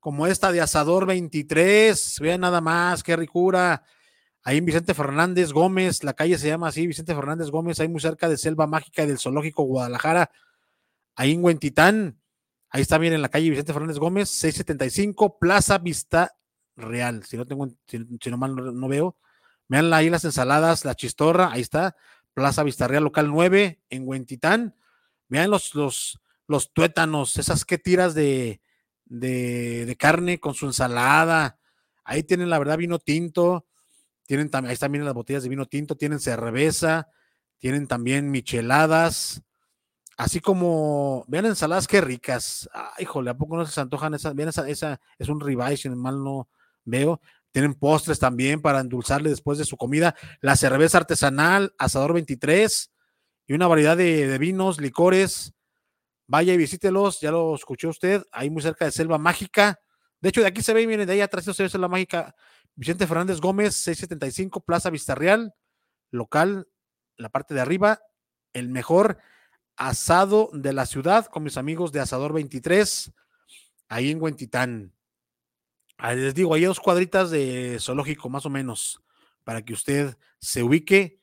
[0.03, 2.19] como esta de Asador 23.
[2.21, 3.85] Vean nada más, qué ricura.
[4.43, 8.01] Ahí en Vicente Fernández Gómez, la calle se llama así, Vicente Fernández Gómez, ahí muy
[8.01, 10.33] cerca de Selva Mágica y del Zoológico Guadalajara,
[11.15, 12.21] ahí en Huentitán,
[12.69, 16.35] ahí está bien en la calle Vicente Fernández Gómez, 675, Plaza Vista
[16.75, 19.17] Real, si no tengo, si, no mal no, veo,
[19.69, 21.95] vean ahí las ensaladas, la chistorra, ahí está,
[22.35, 24.75] Plaza Vista Real, local 9, en Huentitán,
[25.29, 28.61] vean los, los, los tuétanos, esas que tiras de,
[29.13, 31.59] de, carne con su ensalada,
[32.05, 33.67] ahí tienen la verdad vino tinto,
[34.27, 37.09] tienen también, ahí también las botellas de vino tinto, tienen cerveza,
[37.59, 39.43] tienen también micheladas,
[40.17, 42.69] así como, vean ensaladas qué ricas.
[42.73, 44.35] Ay, híjole, ¿a poco no se antojan esas?
[44.35, 46.49] Vean, esa, esa es un ribeye, si mal no
[46.85, 47.21] veo.
[47.51, 50.15] Tienen postres también para endulzarle después de su comida.
[50.41, 52.91] La cerveza artesanal, Asador 23
[53.47, 55.53] y una variedad de vinos, licores.
[56.33, 59.79] Vaya y visítelos, ya lo escuchó usted, ahí muy cerca de Selva Mágica.
[60.19, 62.35] De hecho, de aquí se ve, miren, de ahí atrás se ve Selva Mágica.
[62.75, 65.55] Vicente Fernández Gómez, 675, Plaza Vistarreal,
[66.11, 66.69] local,
[67.19, 68.01] la parte de arriba,
[68.55, 69.19] el mejor
[69.77, 73.13] asado de la ciudad con mis amigos de Asador 23,
[73.91, 74.95] ahí en Huentitán.
[75.99, 79.03] Ahí les digo, hay dos cuadritas de zoológico, más o menos,
[79.45, 81.21] para que usted se ubique.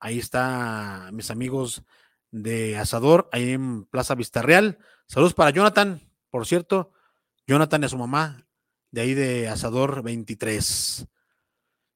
[0.00, 1.84] Ahí está mis amigos
[2.32, 4.78] de Asador, ahí en Plaza Vistarreal.
[5.06, 6.92] Saludos para Jonathan, por cierto.
[7.46, 8.46] Jonathan y a su mamá,
[8.90, 11.06] de ahí de Asador 23.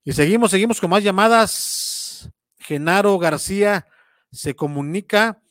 [0.05, 2.31] Y seguimos, seguimos con más llamadas.
[2.59, 3.87] Genaro García
[4.31, 5.43] se comunica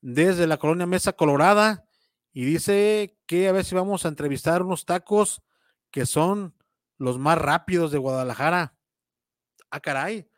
[0.00, 1.84] desde la colonia Mesa Colorada
[2.32, 5.42] y dice que a ver si vamos a entrevistar unos tacos
[5.90, 6.54] que son
[6.98, 8.74] los más rápidos de Guadalajara.
[9.70, 10.28] Ah, caray.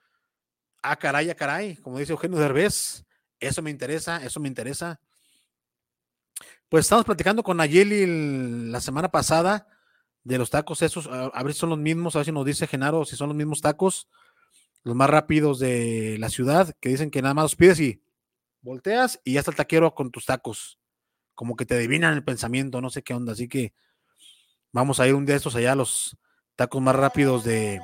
[0.82, 1.76] Ah, caray, ah, caray.
[1.76, 3.05] Como dice Eugenio Derbez.
[3.40, 5.00] Eso me interesa, eso me interesa.
[6.68, 9.68] Pues estamos platicando con Nayeli la semana pasada
[10.24, 12.66] de los tacos esos, a, ver si son los mismos, a ver si nos dice
[12.66, 14.08] Genaro si son los mismos tacos,
[14.82, 18.02] los más rápidos de la ciudad, que dicen que nada más los pides y
[18.60, 20.80] volteas y ya está el taquero con tus tacos.
[21.34, 23.34] Como que te adivinan el pensamiento, no sé qué onda.
[23.34, 23.72] Así que
[24.72, 26.16] vamos a ir un día de estos allá, los
[26.56, 27.80] tacos más rápidos de,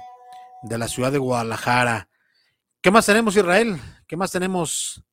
[0.63, 2.09] de la ciudad de Guadalajara.
[2.81, 3.79] ¿Qué más tenemos, Israel?
[4.09, 5.05] ¿Qué más tenemos?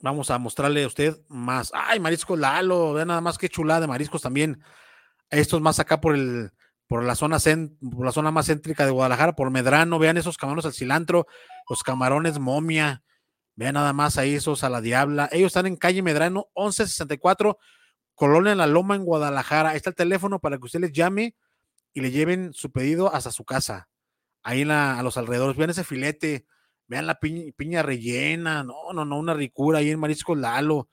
[0.00, 1.72] Vamos a mostrarle a usted más.
[1.74, 4.62] Ay, mariscos Lalo, vean nada más que chulada de mariscos también.
[5.30, 6.52] Estos más acá por el
[6.88, 10.64] por la zona por la zona más céntrica de Guadalajara, por Medrano, vean esos camarones
[10.64, 11.26] al cilantro,
[11.68, 13.02] los camarones momia,
[13.56, 15.28] vean nada más ahí esos a la diabla.
[15.30, 17.58] Ellos están en calle Medrano 1164,
[18.14, 19.70] Colonia La Loma en Guadalajara.
[19.70, 21.36] Ahí está el teléfono para que usted les llame
[21.92, 23.88] y le lleven su pedido hasta su casa.
[24.42, 26.46] Ahí a los alrededores, vean ese filete,
[26.88, 30.88] Vean la piña, rellena, no, no, no, una ricura ahí en Marisco Lalo.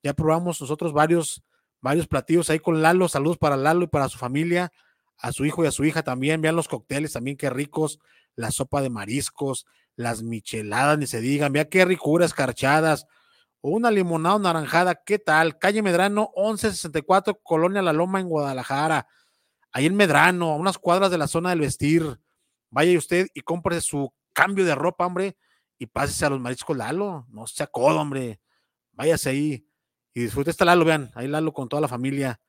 [0.00, 1.42] Ya probamos nosotros varios,
[1.80, 3.08] varios platillos ahí con Lalo.
[3.08, 4.72] Saludos para Lalo y para su familia,
[5.18, 6.40] a su hijo y a su hija también.
[6.40, 7.98] Vean los cócteles también, qué ricos.
[8.36, 11.52] La sopa de mariscos, las micheladas, ni se digan.
[11.52, 13.06] Vean qué ricuras escarchadas.
[13.60, 15.58] O una limonada naranjada, ¿qué tal?
[15.58, 19.08] Calle Medrano, 1164, Colonia La Loma en Guadalajara.
[19.72, 22.20] Ahí en Medrano, a unas cuadras de la zona del vestir.
[22.70, 25.36] Vaya usted y cómprese su cambio de ropa, hombre,
[25.78, 28.40] y pásese a los mariscos Lalo, no se acodo, hombre,
[28.92, 29.68] váyase ahí
[30.14, 32.40] y disfrute este Lalo, vean, ahí Lalo con toda la familia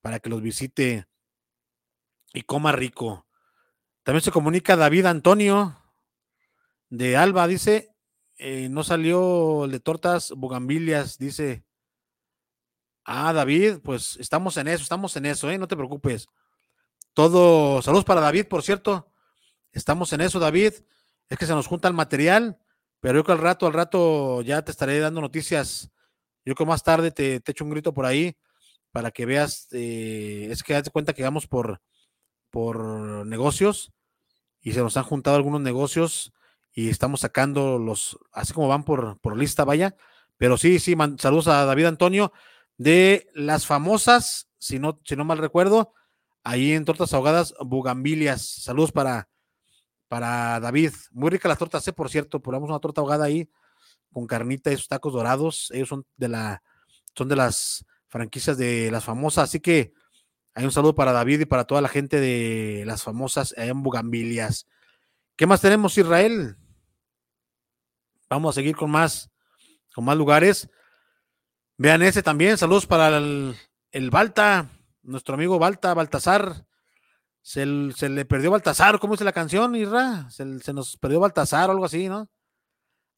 [0.00, 1.06] para que los visite
[2.32, 3.26] y coma rico.
[4.02, 5.76] También se comunica David Antonio
[6.88, 7.94] de Alba, dice,
[8.38, 11.66] eh, no salió el de tortas bugambilias, dice.
[13.04, 15.58] Ah, David, pues estamos en eso, estamos en eso, ¿eh?
[15.58, 16.28] no te preocupes.
[17.12, 19.12] Todo, saludos para David, por cierto.
[19.70, 20.72] Estamos en eso, David
[21.28, 22.58] es que se nos junta el material,
[23.00, 25.90] pero yo que al rato, al rato ya te estaré dando noticias.
[26.44, 28.36] Yo que más tarde te, echo un grito por ahí
[28.92, 31.82] para que veas, eh, es que de cuenta que vamos por,
[32.50, 33.92] por negocios
[34.60, 36.32] y se nos han juntado algunos negocios
[36.72, 39.96] y estamos sacando los, así como van por, por lista, vaya.
[40.36, 42.32] Pero sí, sí, saludos a David Antonio
[42.76, 45.94] de las famosas, si no, si no mal recuerdo,
[46.44, 48.62] ahí en Tortas Ahogadas, Bugambilias.
[48.62, 49.28] Saludos para,
[50.08, 50.92] para David.
[51.12, 51.92] Muy rica las tortas, ¿eh?
[51.92, 53.48] por cierto, ponemos una torta ahogada ahí
[54.12, 55.70] con carnita y esos tacos dorados.
[55.72, 56.62] Ellos son de la,
[57.14, 59.92] son de las franquicias de las famosas, así que
[60.54, 64.66] Hay un saludo para David y para toda la gente de las famosas en Bugambilias.
[65.36, 66.56] ¿Qué más tenemos, Israel?
[68.30, 69.30] Vamos a seguir con más,
[69.94, 70.70] con más lugares.
[71.76, 72.56] Vean ese también.
[72.56, 73.54] Saludos para el,
[73.92, 74.70] el Balta,
[75.02, 76.66] nuestro amigo Balta, Baltasar.
[77.46, 80.28] Se, le perdió Baltasar, ¿cómo dice la canción, Isra?
[80.30, 82.28] Se, se, nos perdió Baltasar o algo así, ¿no?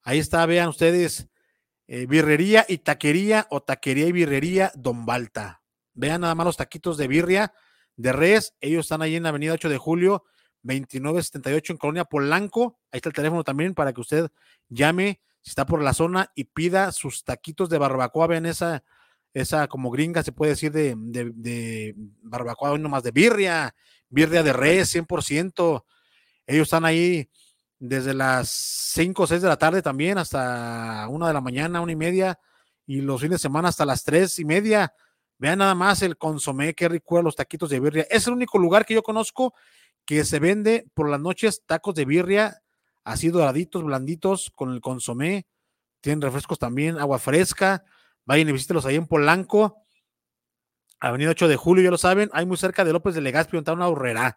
[0.02, 1.28] Ahí está, vean ustedes,
[1.86, 5.62] eh, birrería y taquería o taquería y birrería Don Balta.
[5.94, 7.54] Vean nada más los taquitos de birria
[7.96, 8.54] de res.
[8.60, 10.24] Ellos están ahí en la avenida 8 de julio,
[10.60, 12.78] 2978 en Colonia Polanco.
[12.92, 14.28] Ahí está el teléfono también para que usted
[14.68, 18.26] llame si está por la zona y pida sus taquitos de barbacoa.
[18.26, 18.84] Vean esa,
[19.32, 23.74] esa como gringa, se puede decir, de, de, de barbacoa, no más de birria,
[24.08, 25.84] birria de res, 100%.
[26.46, 27.28] Ellos están ahí
[27.78, 31.92] desde las 5 o 6 de la tarde también hasta una de la mañana, una
[31.92, 32.38] y media,
[32.86, 34.92] y los fines de semana hasta las tres y media.
[35.38, 38.06] Vean nada más el consomé, qué rico los taquitos de birria.
[38.10, 39.54] Es el único lugar que yo conozco
[40.04, 42.62] que se vende por las noches tacos de birria,
[43.04, 45.46] así doraditos, blanditos, con el consomé.
[46.00, 47.84] Tienen refrescos también, agua fresca.
[48.24, 49.84] Vayan y visítelos ahí en Polanco.
[51.00, 53.72] Avenida 8 de Julio, ya lo saben, hay muy cerca de López de Legazpi, donde
[53.72, 54.36] una horrera.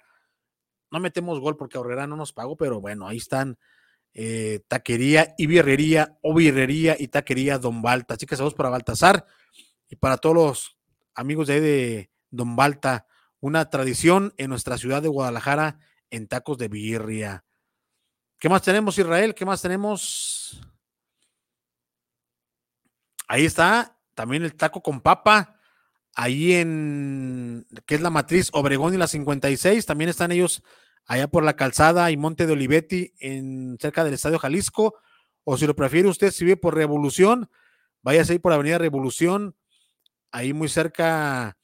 [0.91, 3.57] No metemos gol porque ahorrera no nos pagó, pero bueno, ahí están
[4.13, 8.15] eh, taquería y birrería, o birrería y taquería Don Balta.
[8.15, 9.25] Así que saludos para Baltasar
[9.89, 10.77] y para todos los
[11.15, 13.07] amigos de ahí de Don Balta,
[13.39, 17.45] una tradición en nuestra ciudad de Guadalajara en tacos de birria.
[18.37, 19.33] ¿Qué más tenemos, Israel?
[19.33, 20.61] ¿Qué más tenemos?
[23.27, 25.60] Ahí está, también el taco con papa,
[26.15, 30.63] ahí en, que es la matriz Obregón y la 56, también están ellos
[31.05, 34.95] allá por la calzada y Monte de Olivetti, en cerca del Estadio Jalisco,
[35.43, 37.49] o si lo prefiere usted, si vive por Revolución,
[38.01, 39.55] váyase ahí por Avenida Revolución,
[40.31, 41.57] ahí muy cerca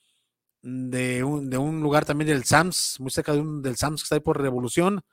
[0.62, 4.06] de un, de un lugar también del SAMS, muy cerca de un, del SAMS que
[4.06, 5.04] está ahí por Revolución.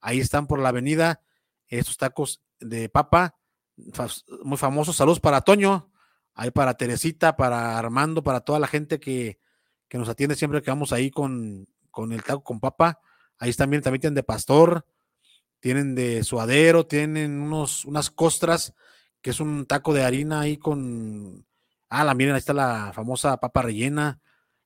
[0.00, 1.22] Ahí están por la avenida
[1.66, 3.36] estos tacos de papa,
[4.42, 4.96] muy famosos.
[4.96, 5.90] Saludos para Toño,
[6.34, 9.38] ahí para Teresita, para Armando, para toda la gente que,
[9.88, 13.00] que nos atiende siempre que vamos ahí con, con el taco con papa.
[13.38, 14.86] Ahí también, también tienen de pastor,
[15.60, 18.74] tienen de suadero, tienen unos, unas costras,
[19.20, 21.46] que es un taco de harina ahí con,
[21.96, 24.20] Ah, la miren, ahí está la famosa papa rellena.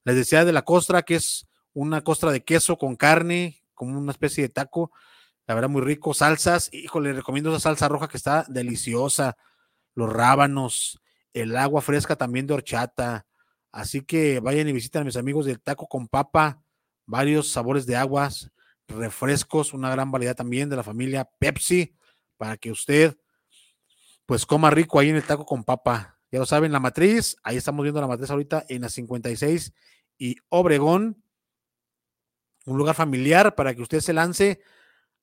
[0.05, 4.13] Les decía de la costra, que es una costra de queso con carne, como una
[4.13, 4.93] especie de taco.
[5.47, 6.15] La verdad, muy rico.
[6.15, 9.37] Salsas, híjole, recomiendo esa salsa roja que está deliciosa.
[9.95, 11.03] Los rábanos,
[11.40, 13.27] el agua fresca también de horchata.
[13.72, 16.62] Así que vayan y visiten a mis amigos del taco con papa,
[17.07, 18.51] varios sabores de aguas,
[18.87, 21.94] refrescos, una gran variedad también de la familia Pepsi,
[22.37, 23.16] para que usted
[24.27, 26.18] pues coma rico ahí en el taco con papa.
[26.31, 29.72] Ya lo saben, la matriz, ahí estamos viendo la matriz ahorita en la 56
[30.18, 31.22] y Obregón,
[32.66, 34.61] un lugar familiar para que usted se lance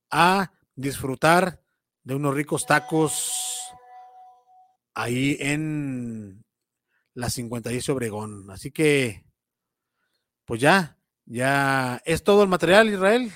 [0.10, 1.62] a disfrutar
[2.04, 3.45] de unos ricos tacos
[4.96, 6.44] ahí en
[7.14, 8.50] la 56 Obregón.
[8.50, 9.26] Así que,
[10.46, 13.32] pues ya, ya es todo el material, Israel.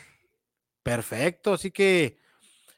[0.81, 2.17] Perfecto, así que,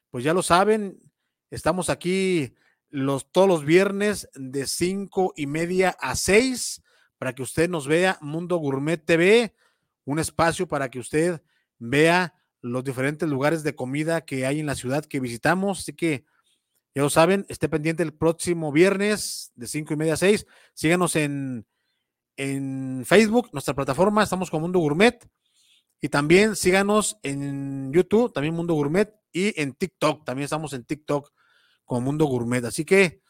[0.10, 1.02] pues ya lo saben,
[1.50, 2.56] estamos aquí
[2.90, 6.84] los, todos los viernes de cinco y media a seis
[7.18, 9.56] para que usted nos vea Mundo Gourmet TV,
[10.04, 11.42] un espacio para que usted
[11.78, 15.80] vea los diferentes lugares de comida que hay en la ciudad que visitamos.
[15.80, 16.26] Así que
[16.94, 20.46] ya lo saben, esté pendiente el próximo viernes de cinco y media a seis.
[20.74, 21.66] Síganos en,
[22.38, 25.18] en Facebook, nuestra plataforma, estamos con Mundo Gourmet.
[26.02, 31.32] Y también síganos en YouTube, también Mundo Gourmet, y en TikTok, también estamos en TikTok
[31.86, 32.66] como Mundo Gourmet.
[32.66, 33.22] Así que,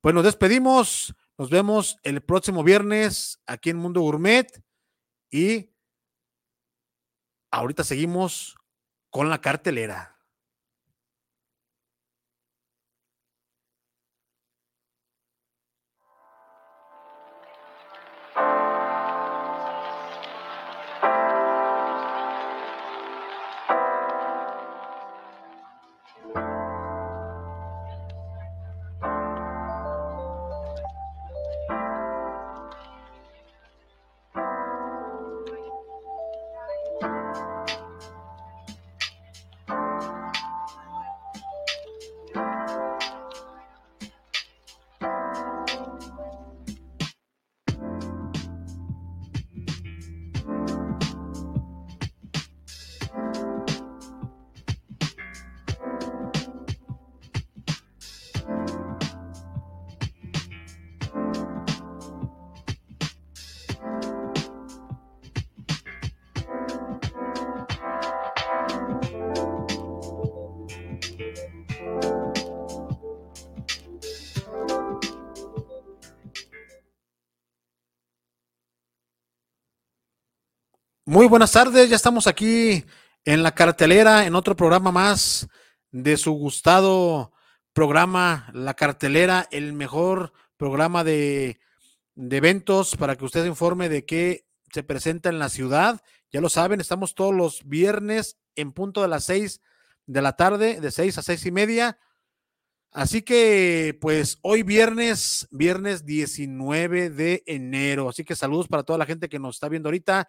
[0.00, 1.14] pues nos despedimos.
[1.36, 4.46] Nos vemos el próximo viernes aquí en Mundo Gourmet.
[5.30, 5.72] Y
[7.50, 8.56] ahorita seguimos
[9.10, 10.13] con la cartelera.
[81.14, 82.84] Muy buenas tardes, ya estamos aquí
[83.24, 85.46] en la cartelera, en otro programa más
[85.92, 87.30] de su gustado
[87.72, 91.60] programa, La Cartelera, el mejor programa de,
[92.16, 96.02] de eventos para que usted se informe de qué se presenta en la ciudad.
[96.32, 99.60] Ya lo saben, estamos todos los viernes en punto de las seis
[100.06, 101.96] de la tarde, de seis a seis y media.
[102.90, 108.08] Así que, pues hoy viernes, viernes 19 de enero.
[108.08, 110.28] Así que saludos para toda la gente que nos está viendo ahorita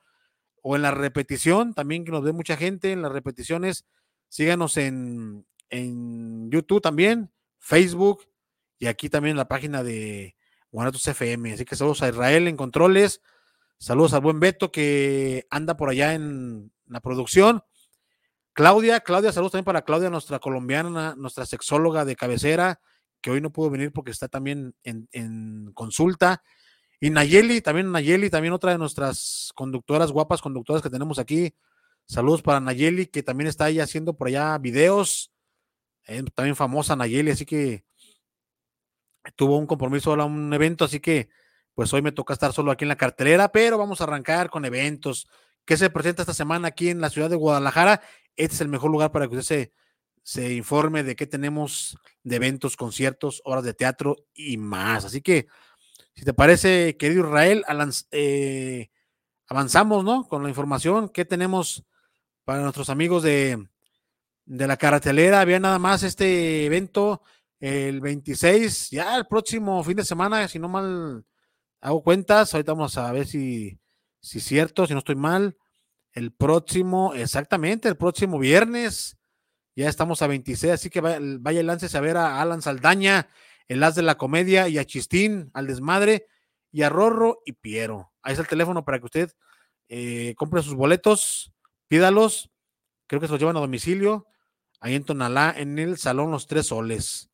[0.67, 3.85] o en la repetición, también que nos ve mucha gente en las repeticiones.
[4.29, 8.27] Síganos en, en YouTube también, Facebook
[8.79, 10.35] y aquí también en la página de
[10.71, 11.53] Guanatos FM.
[11.53, 13.21] Así que saludos a Israel en controles.
[13.77, 17.61] Saludos al buen Beto que anda por allá en la producción.
[18.53, 22.79] Claudia, Claudia, saludos también para Claudia, nuestra colombiana, nuestra sexóloga de cabecera,
[23.21, 26.41] que hoy no pudo venir porque está también en, en consulta.
[26.99, 31.53] Y Nayeli, también Nayeli, también otra de nuestras conductoras, guapas conductoras que tenemos aquí.
[32.05, 35.31] Saludos para Nayeli, que también está ahí haciendo por allá videos.
[36.07, 37.83] Eh, también famosa Nayeli, así que
[39.35, 41.29] tuvo un compromiso, a un evento, así que
[41.73, 44.63] pues hoy me toca estar solo aquí en la cartelera, pero vamos a arrancar con
[44.65, 45.27] eventos.
[45.65, 48.01] ¿Qué se presenta esta semana aquí en la ciudad de Guadalajara?
[48.35, 49.73] Este es el mejor lugar para que usted se,
[50.23, 55.05] se informe de qué tenemos de eventos, conciertos, horas de teatro y más.
[55.05, 55.47] Así que,
[56.15, 57.63] si te parece, querido Israel,
[58.11, 58.89] eh,
[59.47, 60.27] avanzamos, ¿no?
[60.27, 61.85] Con la información que tenemos
[62.45, 63.67] para nuestros amigos de,
[64.45, 65.41] de la cartelera.
[65.41, 67.21] Había nada más este evento
[67.59, 71.25] el 26, ya el próximo fin de semana, si no mal
[71.81, 73.79] hago cuentas, ahorita vamos a ver si,
[74.21, 75.57] si es cierto, si no estoy mal.
[76.13, 79.17] El próximo, exactamente, el próximo viernes,
[79.75, 83.27] ya estamos a 26, así que vaya, vaya y láncese a ver a Alan Saldaña,
[83.67, 86.27] el as de la comedia, y a Chistín, al desmadre,
[86.71, 88.11] y a Rorro y Piero.
[88.21, 89.31] Ahí está el teléfono para que usted
[89.87, 91.53] eh, compre sus boletos,
[91.87, 92.51] pídalos,
[93.07, 94.27] creo que se los llevan a domicilio,
[94.79, 97.29] ahí en Tonalá, en el Salón Los Tres Soles.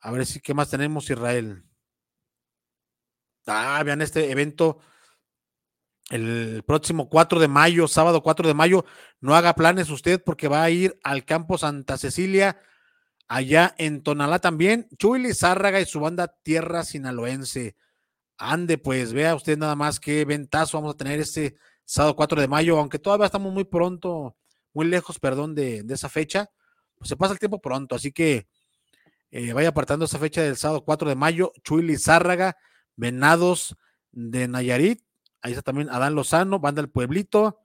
[0.00, 1.64] A ver si qué más tenemos, Israel.
[3.46, 4.78] Ah, vean este evento
[6.10, 8.84] el próximo 4 de mayo, sábado 4 de mayo.
[9.20, 12.58] No haga planes usted porque va a ir al campo Santa Cecilia,
[13.32, 14.88] allá en Tonalá también.
[14.98, 17.76] Chuy Lizárraga y su banda Tierra Sinaloense.
[18.36, 22.48] Ande, pues, vea usted nada más qué ventazo vamos a tener este sábado 4 de
[22.48, 24.36] mayo, aunque todavía estamos muy pronto,
[24.74, 26.50] muy lejos, perdón, de, esa fecha.
[26.98, 28.48] Pues se pasa el tiempo pronto, así que
[29.30, 32.58] eh, vaya apartando esa fecha del sábado 4 de mayo, Chuy Lizárraga,
[32.96, 33.76] Venados
[34.10, 35.02] de Nayarit,
[35.40, 37.60] ahí está también Adán Lozano, Banda del Pueblito,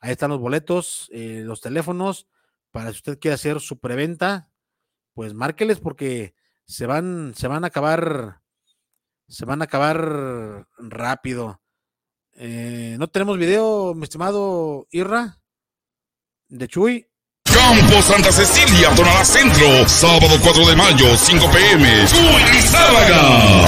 [0.00, 2.28] ahí están los boletos, eh, los teléfonos,
[2.72, 4.50] para si usted quiere hacer su preventa,
[5.18, 6.32] pues márqueles porque
[6.64, 8.40] se van, se van a acabar,
[9.26, 11.60] se van a acabar rápido.
[12.34, 15.40] Eh, no tenemos video, mi estimado Irra,
[16.46, 17.04] de Chuy.
[17.42, 22.06] Campo Santa Cecilia, Tonalá Centro, sábado 4 de mayo, 5 pm.
[22.06, 23.66] Chuy Lizárraga.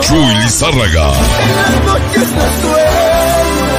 [0.00, 1.12] Chuy Lizárraga.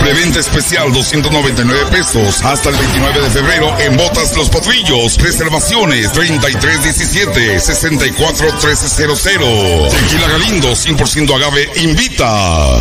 [0.06, 5.18] Preventa especial 299 pesos hasta el 29 de febrero en Botas Los Potrillos.
[5.18, 9.90] Reservaciones 3317 64 1300.
[9.90, 12.78] Tequila Galindo 100% agave invita.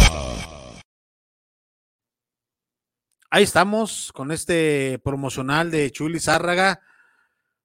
[3.30, 6.78] Ahí estamos con este promocional de Chuli Zárraga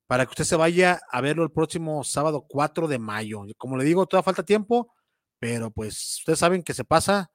[0.08, 3.41] para que usted se vaya a verlo el próximo sábado 4 de mayo.
[3.58, 4.93] Como le digo, todavía falta tiempo,
[5.38, 7.30] pero pues ustedes saben que se pasa,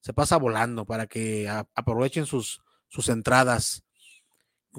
[0.00, 3.84] se pasa volando para que aprovechen sus, sus entradas.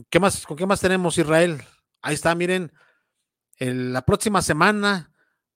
[0.10, 1.62] ¿Qué más, ¿Con qué más tenemos, Israel?
[2.02, 2.72] Ahí está, miren,
[3.60, 5.12] la próxima semana,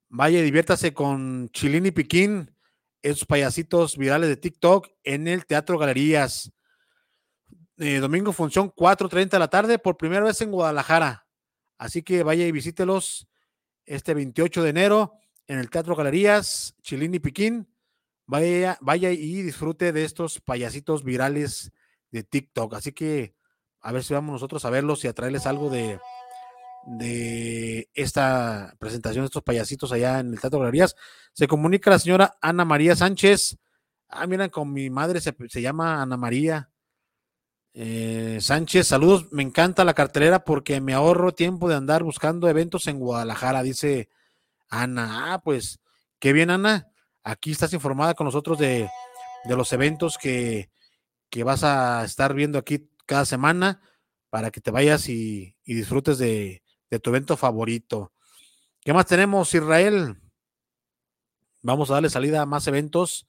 [0.09, 2.55] vaya y diviértase con Chilini Piquín,
[3.01, 6.51] esos payasitos virales de TikTok en el Teatro Galerías.
[7.77, 11.27] Eh, domingo función 4.30 de la tarde por primera vez en Guadalajara.
[11.77, 13.27] Así que vaya y visítelos
[13.85, 15.13] este 28 de enero
[15.47, 17.74] en el Teatro Galerías, Chilín y Piquín.
[18.27, 21.71] Vaya, vaya y disfrute de estos payasitos virales
[22.11, 22.73] de TikTok.
[22.73, 23.35] Así que
[23.81, 25.99] a ver si vamos nosotros a verlos y a traerles algo de,
[26.85, 30.95] de esta presentación de estos payasitos allá en el Teatro Galerías.
[31.33, 33.57] Se comunica la señora Ana María Sánchez.
[34.07, 36.71] Ah, miren, con mi madre se, se llama Ana María.
[37.73, 39.27] Eh, Sánchez, saludos.
[39.31, 44.09] Me encanta la cartelera porque me ahorro tiempo de andar buscando eventos en Guadalajara, dice
[44.69, 45.33] Ana.
[45.33, 45.79] Ah, pues
[46.19, 46.87] qué bien, Ana.
[47.27, 48.87] Aquí estás informada con nosotros de,
[49.45, 50.69] de los eventos que,
[51.31, 53.81] que, vas a estar viendo aquí cada semana
[54.29, 56.61] para que te vayas y, y disfrutes de,
[56.91, 58.13] de tu evento favorito.
[58.79, 60.21] ¿Qué más tenemos, Israel?
[61.63, 63.25] Vamos a darle salida a más eventos.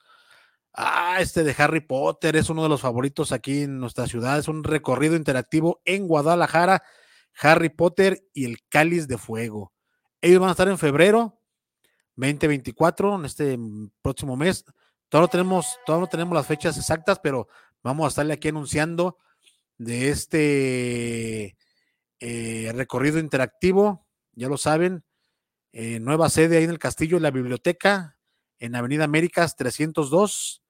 [0.75, 4.39] Ah, este de Harry Potter es uno de los favoritos aquí en nuestra ciudad.
[4.39, 6.83] Es un recorrido interactivo en Guadalajara.
[7.41, 9.73] Harry Potter y el Cáliz de Fuego.
[10.21, 11.41] Ellos van a estar en febrero
[12.17, 13.59] 2024, en este
[14.03, 14.65] próximo mes.
[15.09, 17.49] Todavía no tenemos, todavía no tenemos las fechas exactas, pero
[17.83, 19.19] vamos a estarle aquí anunciando
[19.79, 21.57] de este
[22.21, 24.07] eh, recorrido interactivo.
[24.33, 25.05] Ya lo saben,
[25.73, 28.19] eh, nueva sede ahí en el castillo, en la biblioteca,
[28.59, 30.63] en Avenida Américas 302.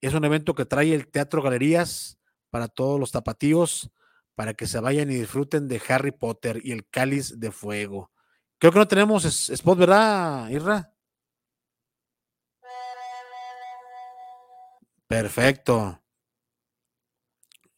[0.00, 2.18] Es un evento que trae el Teatro Galerías
[2.48, 3.90] para todos los tapatíos,
[4.34, 8.10] para que se vayan y disfruten de Harry Potter y el Cáliz de Fuego.
[8.60, 10.92] Creo que no tenemos spot, ¿verdad, Irra?
[15.08, 15.98] Perfecto.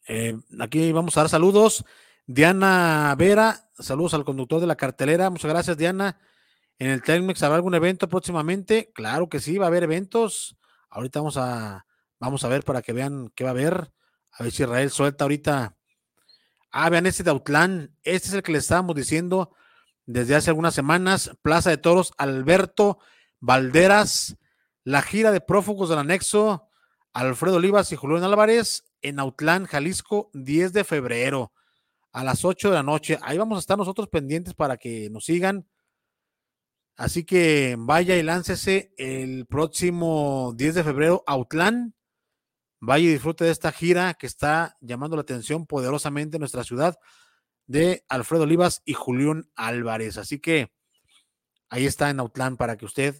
[0.05, 1.85] Eh, aquí vamos a dar saludos.
[2.25, 5.29] Diana Vera, saludos al conductor de la cartelera.
[5.29, 6.19] Muchas gracias, Diana.
[6.77, 8.91] En el Telmex habrá algún evento próximamente.
[8.93, 10.57] Claro que sí, va a haber eventos.
[10.89, 11.85] Ahorita vamos a,
[12.19, 13.93] vamos a ver para que vean qué va a haber.
[14.33, 15.77] A ver si Israel suelta ahorita.
[16.71, 17.95] Ah, vean este de.
[18.03, 19.55] Este es el que le estábamos diciendo
[20.05, 21.31] desde hace algunas semanas.
[21.41, 22.99] Plaza de Toros, Alberto
[23.39, 24.37] Valderas.
[24.83, 26.69] La gira de prófugos del anexo.
[27.13, 31.53] Alfredo Olivas y Julián Álvarez en Autlán, Jalisco, 10 de febrero
[32.11, 33.19] a las 8 de la noche.
[33.21, 35.67] Ahí vamos a estar nosotros pendientes para que nos sigan.
[36.95, 41.95] Así que vaya y láncese el próximo 10 de febrero a Autlán.
[42.79, 46.97] Vaya y disfrute de esta gira que está llamando la atención poderosamente en nuestra ciudad
[47.65, 50.17] de Alfredo Olivas y Julián Álvarez.
[50.17, 50.71] Así que
[51.69, 53.15] ahí está en Autlán para que usted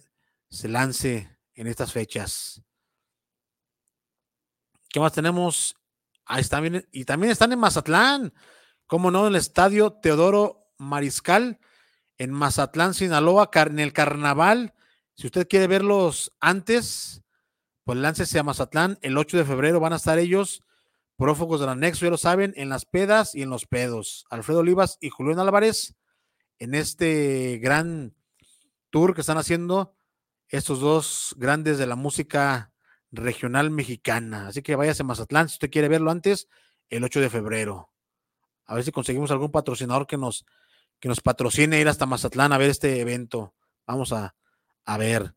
[0.48, 2.62] se lance en estas fechas.
[4.88, 5.76] ¿Qué más tenemos?
[6.24, 8.32] Ahí están, y también están en Mazatlán,
[8.86, 11.58] como no, en el estadio Teodoro Mariscal,
[12.16, 14.74] en Mazatlán, Sinaloa, en el carnaval.
[15.16, 17.22] Si usted quiere verlos antes,
[17.84, 18.98] pues láncese a Mazatlán.
[19.02, 20.62] El 8 de febrero van a estar ellos,
[21.16, 24.26] prófugos del anexo, ya lo saben, en las pedas y en los pedos.
[24.30, 25.94] Alfredo Olivas y Julián Álvarez
[26.58, 28.14] en este gran
[28.90, 29.96] tour que están haciendo
[30.48, 32.72] estos dos grandes de la música
[33.10, 34.48] regional mexicana.
[34.48, 36.48] Así que váyase a Mazatlán si usted quiere verlo antes,
[36.90, 37.90] el 8 de febrero.
[38.66, 40.46] A ver si conseguimos algún patrocinador que nos,
[41.00, 43.54] que nos patrocine ir hasta Mazatlán a ver este evento.
[43.86, 44.34] Vamos a,
[44.84, 45.34] a ver.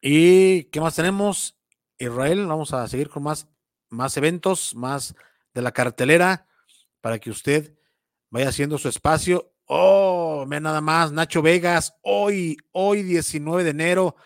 [0.00, 1.58] ¿Y qué más tenemos?
[1.98, 3.48] Israel, vamos a seguir con más,
[3.92, 5.14] más eventos, más
[5.54, 6.46] de la cartelera,
[7.00, 7.76] para que usted
[8.30, 9.52] vaya haciendo su espacio.
[9.66, 14.16] Oh, ve nada más, Nacho Vegas, hoy, hoy 19 de enero,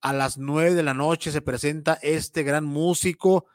[0.00, 3.46] a las nueve de la noche se presenta este gran músico,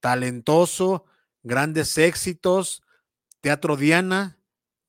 [0.00, 1.04] talentoso,
[1.42, 2.82] grandes éxitos,
[3.40, 4.38] Teatro Diana.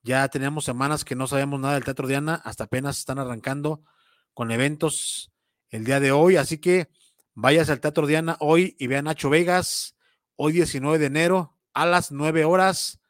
[0.02, 3.84] Ya tenemos semanas que no sabemos nada del Teatro Diana, hasta apenas están arrancando
[4.32, 5.30] con eventos
[5.70, 6.36] el día de hoy.
[6.36, 6.88] Así que
[7.34, 9.93] váyase al Teatro Diana hoy y vean Nacho Vegas,
[10.36, 13.00] hoy 19 de enero a las 9 horas.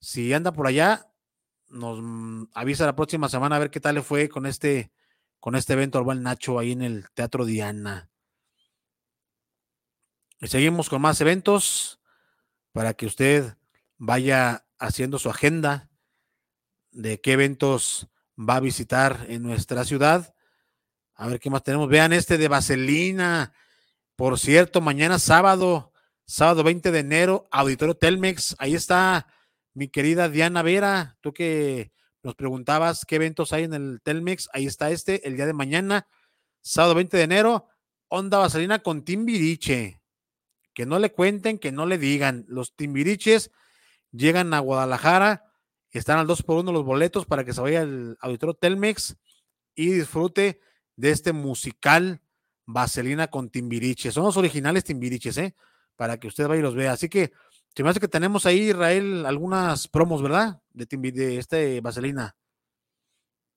[0.00, 1.12] Si anda por allá,
[1.68, 4.92] nos mm, avisa la próxima semana a ver qué tal le fue con este
[5.40, 8.10] con este evento al buen Nacho ahí en el Teatro Diana.
[10.40, 12.00] Y seguimos con más eventos
[12.70, 13.56] para que usted
[13.98, 15.90] vaya haciendo su agenda
[16.92, 18.08] de qué eventos
[18.38, 20.34] va a visitar en nuestra ciudad.
[21.14, 21.88] A ver qué más tenemos.
[21.88, 23.52] Vean este de Vaselina.
[24.16, 25.91] Por cierto, mañana sábado,
[26.32, 28.56] sábado 20 de enero, Auditorio Telmex.
[28.58, 29.26] Ahí está
[29.74, 34.48] mi querida Diana Vera, tú que nos preguntabas qué eventos hay en el Telmex.
[34.54, 36.06] Ahí está este, el día de mañana,
[36.62, 37.68] sábado 20 de enero.
[38.08, 40.00] Onda Vaselina con Timbiriche.
[40.72, 42.46] Que no le cuenten, que no le digan.
[42.48, 43.50] Los Timbiriches
[44.10, 45.52] llegan a Guadalajara.
[45.90, 49.16] Están al 2 por 1 los boletos para que se vaya al auditorio Telmex
[49.74, 50.60] y disfrute
[50.96, 52.22] de este musical
[52.64, 54.10] Vaselina con Timbiriche.
[54.12, 55.54] Son los originales Timbiriches, ¿eh?
[56.02, 56.90] Para que usted vaya y los vea.
[56.90, 57.30] Así que
[57.76, 60.60] se me hace que tenemos ahí, Israel, algunas promos, ¿verdad?
[60.72, 62.34] De, de este Vaselina.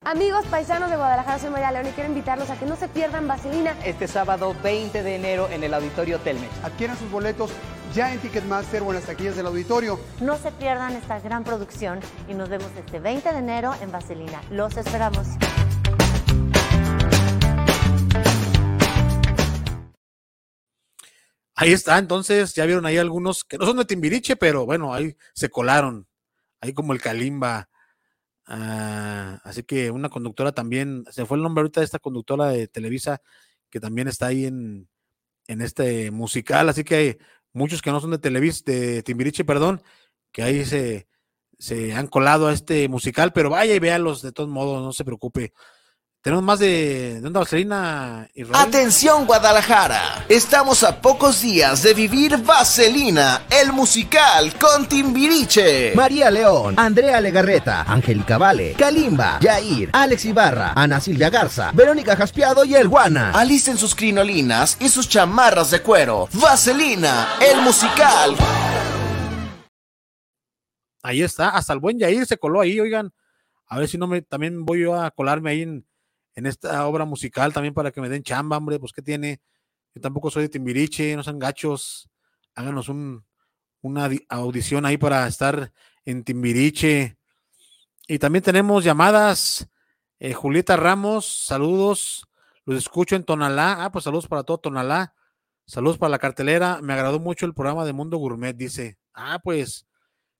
[0.03, 3.27] Amigos paisanos de Guadalajara, soy María León y quiero invitarlos a que no se pierdan
[3.27, 3.75] Vaselina.
[3.83, 6.53] Este sábado 20 de enero en el Auditorio Telmex.
[6.63, 7.49] Adquieran sus boletos
[7.95, 9.99] ya en Ticketmaster o en las taquillas del auditorio.
[10.21, 14.39] No se pierdan esta gran producción y nos vemos este 20 de enero en Vaselina.
[14.51, 15.25] Los esperamos.
[21.55, 25.15] Ahí está, entonces ya vieron ahí algunos que no son de Timbiriche, pero bueno, ahí
[25.33, 26.07] se colaron,
[26.59, 27.69] ahí como el Kalimba.
[28.45, 32.67] Ah, así que una conductora también, se fue el nombre ahorita de esta conductora de
[32.67, 33.21] Televisa
[33.69, 34.89] que también está ahí en,
[35.47, 37.17] en este musical, así que hay
[37.53, 39.81] muchos que no son de Televisa, de Timbiriche, perdón,
[40.31, 41.07] que ahí se,
[41.57, 45.05] se han colado a este musical, pero vaya y véalos de todos modos, no se
[45.05, 45.53] preocupe.
[46.25, 48.67] Tenemos más de, de onda vaselina, Israel.
[48.67, 55.93] Atención Guadalajara, estamos a pocos días de vivir Vaselina, el musical con Timbiriche.
[55.93, 62.65] María León, Andrea Legarreta, Angélica Vale, Kalimba, Yair, Alex Ibarra, Ana Silvia Garza, Verónica Jaspiado
[62.65, 63.29] y El Guana.
[63.29, 66.27] Alisten sus crinolinas y sus chamarras de cuero.
[66.33, 68.35] Vaselina, el musical.
[71.03, 73.13] Ahí está, hasta el buen Yair se coló ahí, oigan.
[73.67, 75.85] A ver si no me, también voy yo a colarme ahí en,
[76.35, 79.41] en esta obra musical también para que me den chamba, hombre, pues que tiene.
[79.93, 82.09] Yo tampoco soy de Timbiriche, no sean gachos.
[82.53, 83.25] Háganos un,
[83.81, 85.71] una audición ahí para estar
[86.03, 87.17] en Timbiriche.
[88.07, 89.69] Y también tenemos llamadas.
[90.19, 92.27] Eh, Julieta Ramos, saludos.
[92.65, 93.85] Los escucho en Tonalá.
[93.85, 95.13] Ah, pues saludos para todo Tonalá.
[95.65, 96.79] Saludos para la cartelera.
[96.81, 98.97] Me agradó mucho el programa de Mundo Gourmet, dice.
[99.13, 99.87] Ah, pues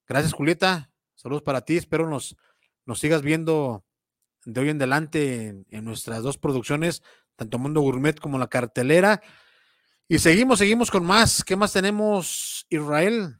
[0.06, 0.92] gracias, Julieta.
[1.16, 1.78] Saludos para ti.
[1.78, 2.36] Espero nos,
[2.86, 3.86] nos sigas viendo
[4.46, 7.04] de hoy en adelante en, en, nuestras dos producciones,
[7.36, 9.22] tanto Mundo Gourmet como la cartelera.
[10.08, 11.44] Y seguimos, seguimos con más.
[11.44, 13.40] ¿Qué más tenemos, Israel?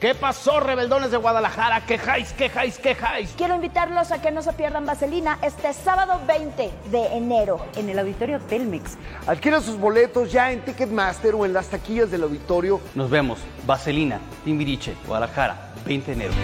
[0.00, 1.86] ¿Qué pasó, rebeldones de Guadalajara?
[1.86, 3.34] Quejáis, quejáis, quejáis.
[3.36, 7.98] Quiero invitarlos a que no se pierdan Vaselina este sábado 20 de enero en el
[7.98, 8.98] auditorio Telmex.
[9.26, 12.80] Adquiera sus boletos ya en Ticketmaster o en las taquillas del auditorio.
[12.94, 13.38] Nos vemos.
[13.66, 16.34] Vaselina, Timbiriche, Guadalajara, 20 de enero.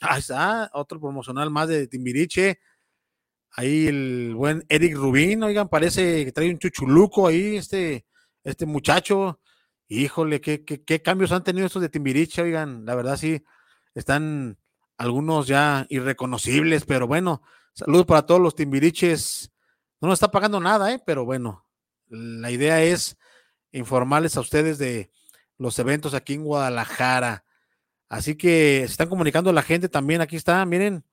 [0.00, 2.60] Ahí está, otro promocional más de Timbiriche.
[3.52, 8.04] Ahí el buen Eric Rubín, oigan, parece que trae un chuchuluco ahí, este,
[8.42, 9.40] este muchacho.
[9.88, 13.44] Híjole, qué, qué, qué cambios han tenido estos de Timbiriche, oigan, la verdad sí,
[13.94, 14.58] están
[14.96, 17.42] algunos ya irreconocibles, pero bueno,
[17.72, 19.52] saludos para todos los Timbiriches.
[20.00, 21.02] No nos está pagando nada, ¿eh?
[21.04, 21.66] pero bueno,
[22.08, 23.16] la idea es
[23.72, 25.10] informarles a ustedes de
[25.58, 27.43] los eventos aquí en Guadalajara.
[28.08, 30.20] Así que se están comunicando la gente también.
[30.20, 31.04] Aquí está, miren,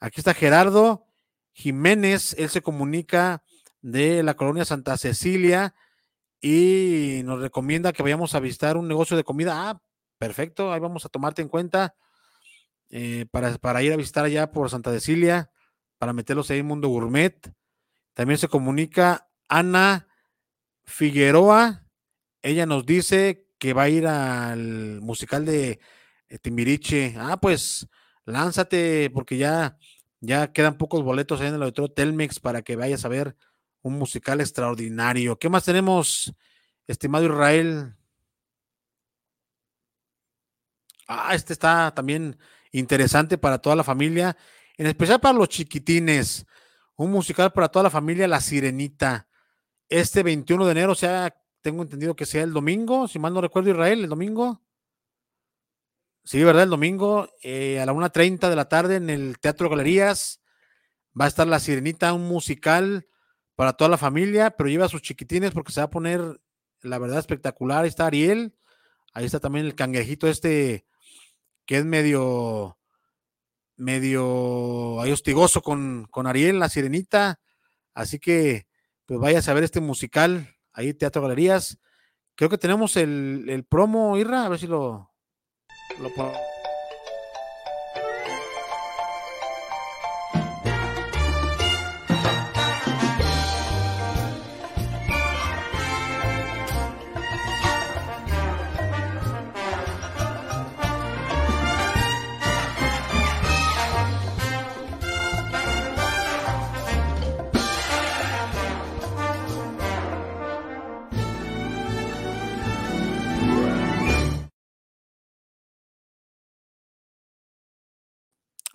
[0.00, 1.06] aquí está Gerardo
[1.52, 2.34] Jiménez.
[2.38, 3.42] Él se comunica
[3.82, 5.74] de la colonia Santa Cecilia
[6.40, 9.70] y nos recomienda que vayamos a visitar un negocio de comida.
[9.70, 9.80] Ah,
[10.18, 11.94] perfecto, ahí vamos a tomarte en cuenta
[12.90, 15.50] eh, para, para, ir a visitar allá por Santa Cecilia,
[15.98, 17.52] para meterlos ahí en Mundo Gourmet.
[18.14, 20.06] También se comunica Ana
[20.84, 21.86] Figueroa.
[22.42, 25.80] Ella nos dice que va a ir al musical de
[26.38, 27.14] Timbiriche.
[27.18, 27.86] Ah, pues
[28.24, 29.78] lánzate porque ya,
[30.20, 33.36] ya quedan pocos boletos ahí en el auditorio Telmex para que vayas a ver
[33.82, 35.38] un musical extraordinario.
[35.38, 36.34] ¿Qué más tenemos,
[36.86, 37.94] estimado Israel?
[41.06, 42.38] Ah, este está también
[42.72, 44.36] interesante para toda la familia,
[44.76, 46.46] en especial para los chiquitines.
[46.96, 49.28] Un musical para toda la familia, La Sirenita.
[49.88, 53.40] Este 21 de enero, o sea, tengo entendido que sea el domingo, si mal no
[53.40, 54.63] recuerdo Israel, el domingo.
[56.24, 56.62] Sí, ¿verdad?
[56.62, 60.40] El domingo eh, a la 1.30 de la tarde en el Teatro Galerías
[61.18, 63.06] va a estar La Sirenita, un musical
[63.56, 66.40] para toda la familia, pero lleva a sus chiquitines porque se va a poner,
[66.80, 67.84] la verdad, espectacular.
[67.84, 68.54] Ahí está Ariel,
[69.12, 70.86] ahí está también el cangrejito este
[71.66, 72.78] que es medio,
[73.76, 77.38] medio ahí hostigoso con, con Ariel, La Sirenita.
[77.92, 78.66] Así que,
[79.04, 81.78] pues vayas a ver este musical ahí, Teatro Galerías.
[82.34, 85.13] Creo que tenemos el, el promo, Irra, a ver si lo,
[85.98, 86.53] lo puedo.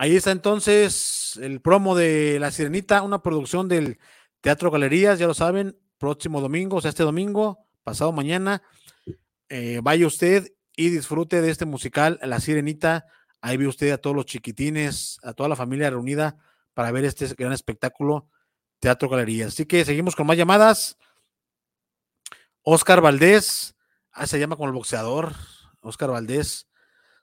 [0.02, 4.00] Ahí está entonces el promo de La Sirenita, una producción del
[4.40, 8.64] Teatro Galerías, ya lo saben, próximo domingo, o sea, este domingo, pasado mañana.
[9.50, 13.08] Eh, vaya usted y disfrute de este musical, La Sirenita.
[13.42, 16.38] Ahí ve usted a todos los chiquitines, a toda la familia reunida
[16.74, 18.30] para ver este gran espectáculo,
[18.80, 19.50] Teatro Galerías.
[19.50, 20.98] Así que seguimos con más llamadas.
[22.62, 23.76] Oscar Valdés,
[24.14, 25.36] ah, se llama como el boxeador,
[25.82, 26.69] Oscar Valdés.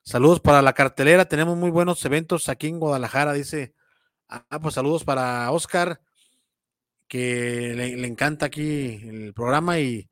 [0.09, 3.75] Saludos para la cartelera, tenemos muy buenos eventos aquí en Guadalajara, dice.
[4.29, 6.01] Ah, pues saludos para Oscar,
[7.09, 10.09] que le, encanta aquí el programa y,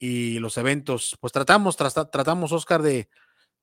[0.00, 1.16] y, los eventos.
[1.20, 3.08] Pues tratamos, tratamos, Oscar, de,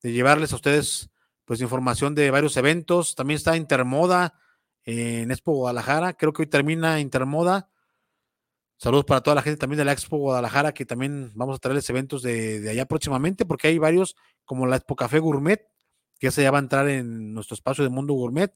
[0.02, 1.10] de, llevarles a ustedes
[1.44, 3.14] pues información de varios eventos.
[3.14, 4.40] También está Intermoda
[4.86, 7.70] en Expo Guadalajara, creo que hoy termina Intermoda.
[8.78, 11.90] Saludos para toda la gente también de la Expo Guadalajara, que también vamos a traerles
[11.90, 14.16] eventos de, de allá próximamente, porque hay varios,
[14.46, 15.72] como la Expo Café Gourmet,
[16.24, 18.55] que esa ya va a entrar en nuestro espacio de Mundo Gourmet,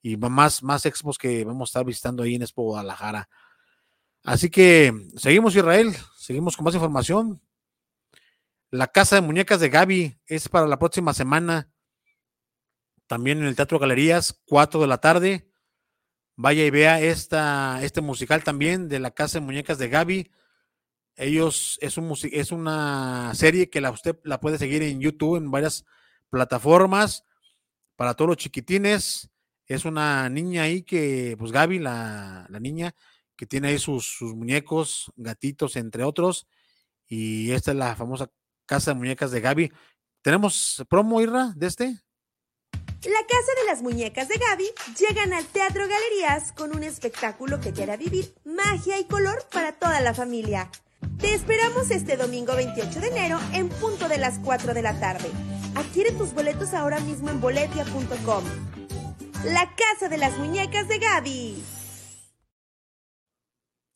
[0.00, 3.28] y más, más expos que vamos a estar visitando ahí en Expo Guadalajara.
[4.22, 7.42] Así que seguimos, Israel, seguimos con más información.
[8.70, 11.72] La Casa de Muñecas de Gaby es para la próxima semana,
[13.08, 15.50] también en el Teatro Galerías, 4 de la tarde
[16.36, 20.30] vaya y vea esta, este musical también de la Casa de Muñecas de Gaby.
[21.16, 25.50] Ellos es, un, es una serie que la, usted la puede seguir en YouTube, en
[25.50, 25.84] varias
[26.30, 27.24] plataformas,
[27.96, 29.28] para todos los chiquitines.
[29.66, 32.94] Es una niña ahí que, pues Gaby, la, la niña,
[33.36, 36.46] que tiene ahí sus, sus, muñecos, gatitos, entre otros.
[37.06, 38.30] Y esta es la famosa
[38.66, 39.72] Casa de Muñecas de Gaby.
[40.22, 41.84] ¿Tenemos promo, Irra, de este?
[43.04, 44.66] La Casa de las Muñecas de Gaby
[44.98, 49.72] llegan al Teatro Galerías con un espectáculo que te hará vivir magia y color para
[49.72, 50.70] toda la familia.
[51.18, 55.30] Te esperamos este domingo 28 de enero en punto de las 4 de la tarde.
[55.78, 58.44] Adquiere tus boletos ahora mismo en boletia.com.
[59.44, 61.62] La Casa de las Muñecas de Gaby.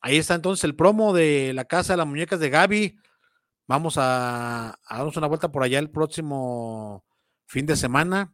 [0.00, 2.96] Ahí está entonces el promo de la Casa de las Muñecas de Gaby.
[3.66, 7.04] Vamos a, darnos una vuelta por allá el próximo
[7.46, 8.32] fin de semana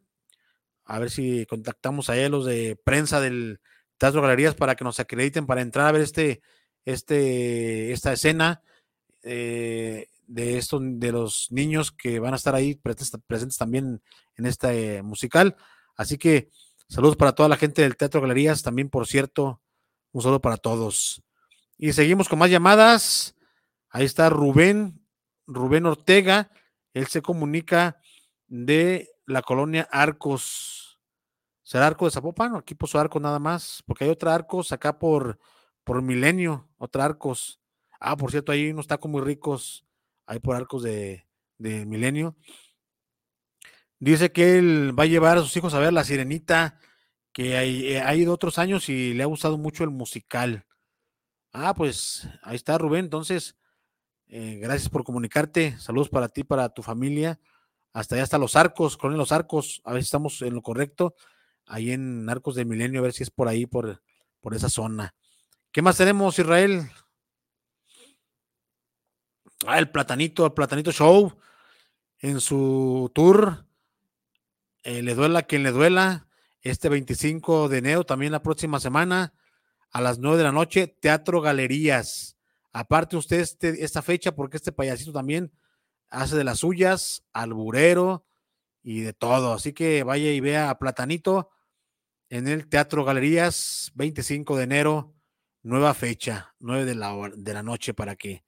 [0.85, 3.63] a ver si contactamos a los de prensa del
[3.97, 6.43] Teatro Galerías para que nos acrediten para entrar a ver este,
[6.85, 8.63] este, esta escena
[9.23, 14.03] eh, de estos de los niños que van a estar ahí presentes, también
[14.37, 15.57] en este musical.
[15.97, 16.51] Así que
[16.89, 19.61] saludos para toda la gente del Teatro Galerías, también por cierto,
[20.13, 21.23] un saludo para todos.
[21.77, 23.35] Y seguimos con más llamadas.
[23.89, 25.01] Ahí está Rubén,
[25.47, 26.51] Rubén Ortega.
[26.93, 28.01] Él se comunica
[28.47, 31.01] de la colonia Arcos.
[31.63, 33.83] ¿Será Arco de Zapopan aquí puso Arco nada más?
[33.87, 35.39] Porque hay otra Arcos acá por,
[35.85, 37.61] por Milenio, otra Arcos.
[38.01, 39.85] Ah, por cierto, hay unos tacos muy ricos,
[40.29, 41.27] hay por Arcos de,
[41.59, 42.37] de Milenio.
[43.99, 46.79] Dice que él va a llevar a sus hijos a ver La Sirenita,
[47.33, 50.67] que eh, ha ido otros años y le ha gustado mucho el musical.
[51.53, 53.57] Ah, pues ahí está Rubén, entonces,
[54.29, 57.41] eh, gracias por comunicarte, saludos para ti, para tu familia
[57.93, 61.15] hasta allá hasta los arcos, con los arcos, a ver si estamos en lo correcto,
[61.67, 64.03] ahí en Arcos de Milenio, a ver si es por ahí, por,
[64.41, 65.15] por esa zona.
[65.73, 66.89] ¿Qué más tenemos, Israel?
[69.67, 71.37] Ah, el Platanito, el Platanito Show,
[72.21, 73.67] en su tour,
[74.85, 76.29] eh, le duela quien le duela,
[76.63, 79.35] este 25 de enero, también la próxima semana,
[79.91, 82.37] a las 9 de la noche, Teatro Galerías.
[82.73, 85.53] Aparte usted este, esta fecha, porque este payasito también
[86.09, 88.27] hace de las suyas, alburero
[88.83, 89.53] y de todo.
[89.53, 91.51] Así que vaya y vea a Platanito
[92.29, 95.15] en el Teatro Galerías, 25 de enero,
[95.63, 98.45] nueva fecha, 9 de la, de la noche para que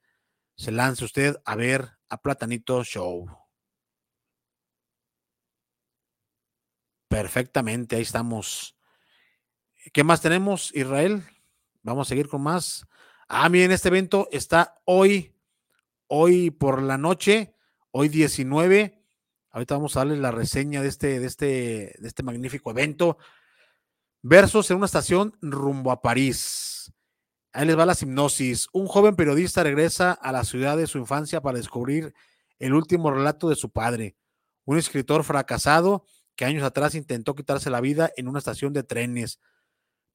[0.55, 3.25] se lance usted a ver a Platanito Show.
[7.07, 8.77] Perfectamente, ahí estamos.
[9.93, 11.23] ¿Qué más tenemos, Israel?
[11.81, 12.85] Vamos a seguir con más.
[13.27, 15.31] Ah, miren, este evento está hoy
[16.13, 17.55] hoy por la noche,
[17.91, 19.01] hoy 19.
[19.49, 21.45] Ahorita vamos a darles la reseña de este, de este,
[21.97, 23.17] de este magnífico evento.
[24.21, 26.90] Versos en una estación rumbo a París.
[27.53, 28.67] Ahí les va la hipnosis.
[28.71, 32.13] Un joven periodista regresa a la ciudad de su infancia para descubrir
[32.59, 34.15] el último relato de su padre,
[34.65, 39.39] un escritor fracasado que años atrás intentó quitarse la vida en una estación de trenes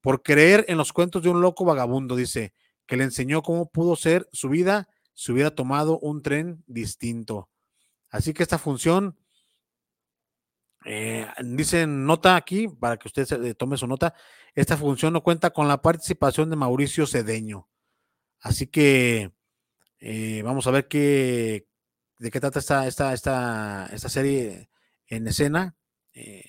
[0.00, 2.54] por creer en los cuentos de un loco vagabundo, dice,
[2.86, 7.50] que le enseñó cómo pudo ser su vida se hubiera tomado un tren distinto.
[8.10, 9.18] Así que esta función,
[10.86, 14.14] eh, dicen nota aquí, para que usted se, tome su nota,
[14.54, 17.68] esta función no cuenta con la participación de Mauricio Cedeño.
[18.40, 19.32] Así que
[19.98, 21.68] eh, vamos a ver qué,
[22.18, 24.70] de qué trata esta, esta, esta, esta serie
[25.06, 25.76] en escena.
[26.14, 26.44] Eh,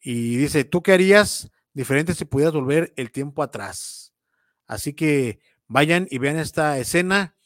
[0.00, 4.14] y dice, ¿tú qué harías diferente si pudieras volver el tiempo atrás?
[4.66, 7.36] Así que vayan y vean esta escena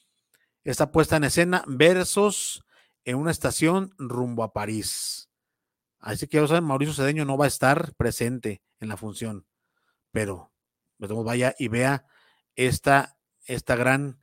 [0.65, 2.65] esta puesta en escena versus
[3.05, 5.29] en una estación rumbo a París.
[6.05, 9.47] Así que ya saben, Mauricio Cedeño no va a estar presente en la función,
[10.11, 10.53] pero
[10.99, 12.05] vaya y vea
[12.57, 14.21] esta, esta gran,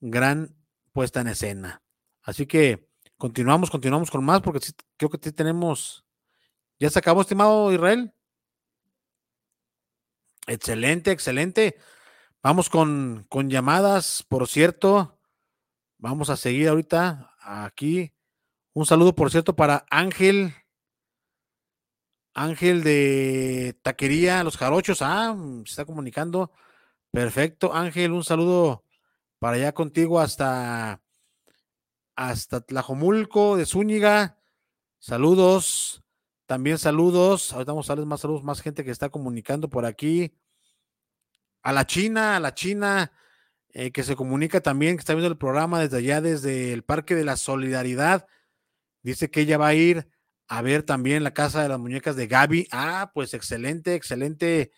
[0.00, 0.56] gran
[0.92, 1.84] puesta en escena.
[2.22, 4.58] Así que continuamos, continuamos con más, porque
[4.96, 6.04] creo que sí tenemos.
[6.80, 8.12] ¿Ya se acabó, estimado Israel?
[10.48, 11.76] Excelente, excelente.
[12.42, 15.20] Vamos con, con llamadas, por cierto.
[15.96, 18.12] Vamos a seguir ahorita aquí.
[18.72, 20.56] Un saludo, por cierto, para Ángel.
[22.34, 25.02] Ángel de Taquería Los Jarochos.
[25.02, 26.52] Ah, se está comunicando.
[27.10, 28.12] Perfecto, Ángel.
[28.12, 28.84] Un saludo
[29.38, 31.02] para allá contigo hasta,
[32.14, 34.38] hasta Tlajomulco de Zúñiga.
[34.98, 36.04] Saludos.
[36.46, 37.52] También saludos.
[37.52, 40.34] Ahorita vamos a darles más saludos, más gente que está comunicando por aquí.
[41.62, 43.12] A la China, a la China,
[43.68, 47.14] eh, que se comunica también, que está viendo el programa desde allá, desde el Parque
[47.14, 48.26] de la Solidaridad.
[49.02, 50.08] Dice que ella va a ir
[50.50, 52.66] a ver también la casa de las muñecas de Gaby.
[52.72, 54.72] Ah, pues excelente, excelente,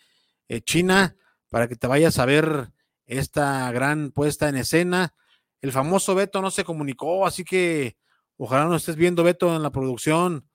[0.46, 1.16] eh, China,
[1.48, 2.70] para que te vayas a ver
[3.06, 5.14] esta gran puesta en escena.
[5.62, 7.96] El famoso Beto no se comunicó, así que
[8.36, 10.46] ojalá no estés viendo Beto en la producción.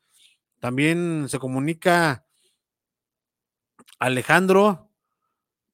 [0.60, 2.28] También se comunica
[3.98, 4.92] Alejandro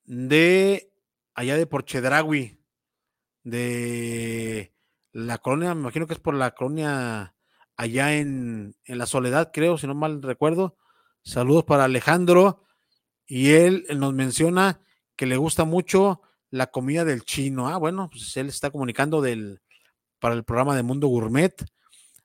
[0.05, 0.89] de
[1.33, 2.61] allá de Porchedragui,
[3.43, 4.73] de
[5.11, 7.32] la colonia, me imagino que es por la colonia
[7.83, 10.77] allá en, en la Soledad, creo, si no mal recuerdo.
[11.21, 12.63] Saludos para Alejandro.
[13.25, 14.79] Y él, nos menciona
[15.15, 17.67] que le gusta mucho la comida del chino.
[17.67, 19.61] Ah, bueno, pues él está comunicando del,
[20.19, 21.53] para el programa de Mundo Gourmet.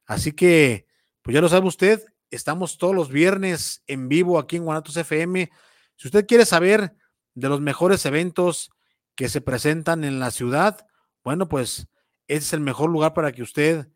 [0.07, 0.87] Así que,
[1.23, 5.51] pues ya lo sabe usted, estamos todos los viernes en vivo aquí en Guanatos FM.
[5.97, 6.95] Si usted quiere saber
[7.35, 8.71] de los mejores eventos
[9.17, 10.87] que se presentan en la ciudad,
[11.25, 11.89] bueno, pues
[12.29, 13.89] ese es el mejor lugar para que usted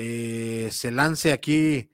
[0.00, 1.90] eh, se lance aquí,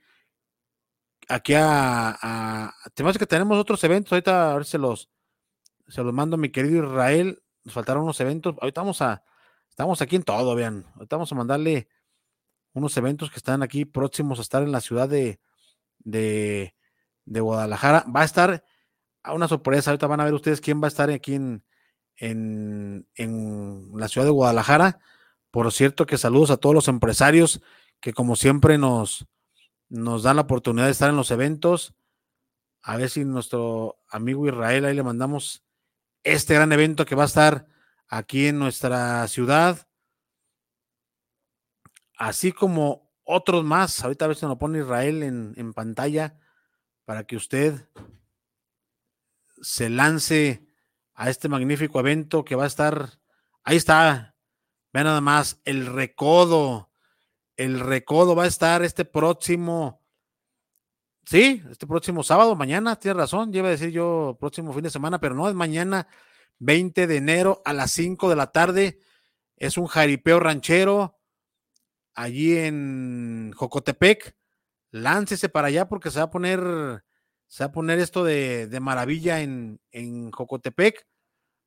[1.26, 2.74] aquí a, a,
[3.18, 5.08] que tenemos otros eventos, ahorita a ver si los,
[5.88, 9.24] se los mando mi querido Israel, nos faltaron unos eventos, ahorita vamos a,
[9.70, 11.88] estamos aquí en todo, vean, ahorita vamos a mandarle
[12.74, 15.40] unos eventos que están aquí próximos a estar en la ciudad de,
[16.00, 16.74] de,
[17.24, 18.66] de Guadalajara, va a estar
[19.22, 21.64] a una sorpresa, ahorita van a ver ustedes quién va a estar aquí en,
[22.16, 24.98] en, en la ciudad de Guadalajara,
[25.50, 27.62] por cierto que saludos a todos los empresarios
[28.04, 29.26] que como siempre nos,
[29.88, 31.94] nos la oportunidad de estar en los eventos.
[32.82, 35.64] A ver si nuestro amigo Israel ahí le mandamos
[36.22, 37.66] este gran evento que va a estar
[38.06, 39.88] aquí en nuestra ciudad.
[42.18, 44.04] Así como otros más.
[44.04, 46.38] Ahorita a ver si nos pone Israel en, en pantalla
[47.06, 47.88] para que usted
[49.62, 50.68] se lance
[51.14, 53.18] a este magnífico evento que va a estar.
[53.62, 54.36] Ahí está.
[54.92, 56.90] Vean nada más el recodo
[57.56, 60.02] el recodo va a estar este próximo,
[61.24, 65.20] sí, este próximo sábado, mañana, tiene razón, lleva a decir yo próximo fin de semana,
[65.20, 66.08] pero no, es mañana
[66.58, 68.98] 20 de enero a las 5 de la tarde.
[69.56, 71.18] Es un jaripeo ranchero
[72.14, 74.36] allí en Jocotepec.
[74.90, 77.04] Láncese para allá porque se va a poner,
[77.46, 81.06] se va a poner esto de, de maravilla en, en Jocotepec.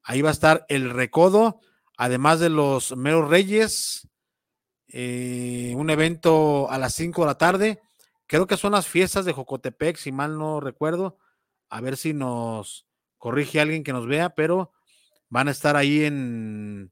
[0.03, 1.59] Ahí va a estar el recodo,
[1.97, 4.07] además de los meros reyes,
[4.89, 7.81] eh, un evento a las 5 de la tarde.
[8.25, 11.17] Creo que son las fiestas de Jocotepec, si mal no recuerdo.
[11.69, 14.71] A ver si nos corrige alguien que nos vea, pero
[15.29, 16.91] van a estar ahí en,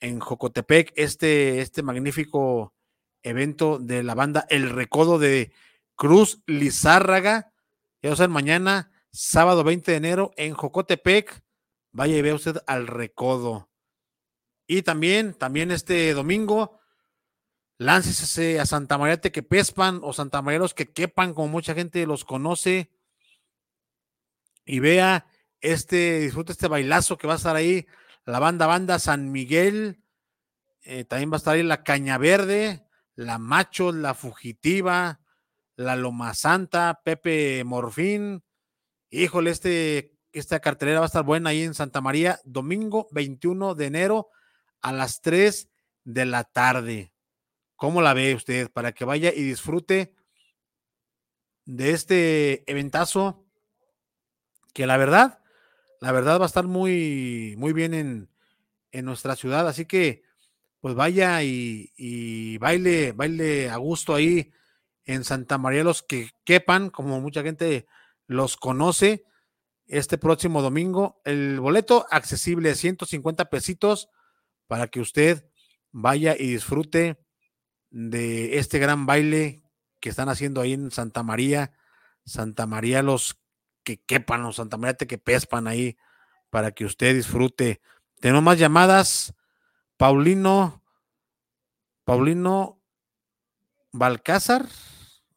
[0.00, 2.74] en Jocotepec este, este magnífico
[3.22, 5.52] evento de la banda El Recodo de
[5.96, 7.52] Cruz Lizárraga.
[8.02, 11.42] Ya saben, mañana, sábado 20 de enero, en Jocotepec.
[11.92, 13.70] Vaya y vea usted al Recodo.
[14.66, 16.78] Y también, también este domingo,
[17.78, 22.24] láncese a Santa María Tequepespan o Santa María los que quepan, como mucha gente los
[22.24, 22.90] conoce,
[24.64, 25.26] y vea
[25.60, 27.86] este, disfrute este bailazo que va a estar ahí,
[28.24, 30.02] la banda banda San Miguel,
[30.82, 35.20] eh, también va a estar ahí la Caña Verde, la Macho, la Fugitiva,
[35.76, 38.42] la Loma Santa, Pepe Morfín,
[39.10, 43.86] híjole, este, esta cartelera va a estar buena ahí en Santa María, domingo 21 de
[43.86, 44.28] enero
[44.80, 45.68] a las 3
[46.04, 47.12] de la tarde.
[47.76, 48.70] ¿Cómo la ve usted?
[48.70, 50.14] Para que vaya y disfrute
[51.64, 53.44] de este eventazo
[54.72, 55.40] que la verdad,
[56.00, 58.28] la verdad va a estar muy, muy bien en,
[58.92, 59.68] en nuestra ciudad.
[59.68, 60.22] Así que,
[60.80, 64.52] pues vaya y, baile, baile a gusto ahí
[65.04, 67.86] en Santa María, los que quepan, como mucha gente
[68.26, 69.24] los conoce,
[69.86, 71.20] este próximo domingo.
[71.24, 74.08] El boleto accesible, 150 pesitos,
[74.66, 75.48] para que usted
[75.92, 77.18] vaya y disfrute
[77.98, 79.62] de este gran baile
[80.00, 81.72] que están haciendo ahí en Santa María,
[82.26, 83.40] Santa María los
[83.84, 85.96] que quepan, o Santa María te que pespan ahí
[86.50, 87.80] para que usted disfrute.
[88.20, 89.34] Tenemos más llamadas.
[89.96, 90.84] Paulino,
[92.04, 92.82] Paulino
[93.92, 94.66] Balcázar,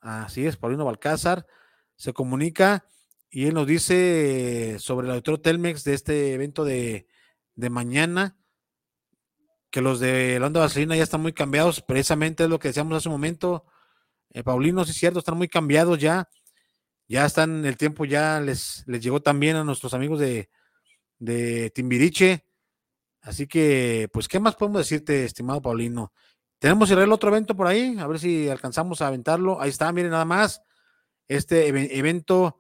[0.02, 1.48] así es, Paulino Balcázar,
[1.96, 2.84] se comunica
[3.30, 7.08] y él nos dice sobre el autor Telmex de este evento de,
[7.56, 8.39] de mañana
[9.70, 12.98] que los de la onda vaselina ya están muy cambiados, precisamente es lo que decíamos
[12.98, 13.66] hace un momento.
[14.32, 16.30] Eh, Paulino, sí es cierto, están muy cambiados ya.
[17.08, 20.50] Ya están, el tiempo ya les, les llegó también a nuestros amigos de,
[21.18, 22.46] de Timbiriche.
[23.22, 26.14] Así que, pues, ¿qué más podemos decirte, estimado Paulino?
[26.60, 29.62] Tenemos el otro evento por ahí, a ver si alcanzamos a aventarlo.
[29.62, 30.62] Ahí está, miren nada más.
[31.28, 32.60] Este evento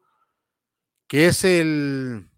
[1.07, 2.29] que es el.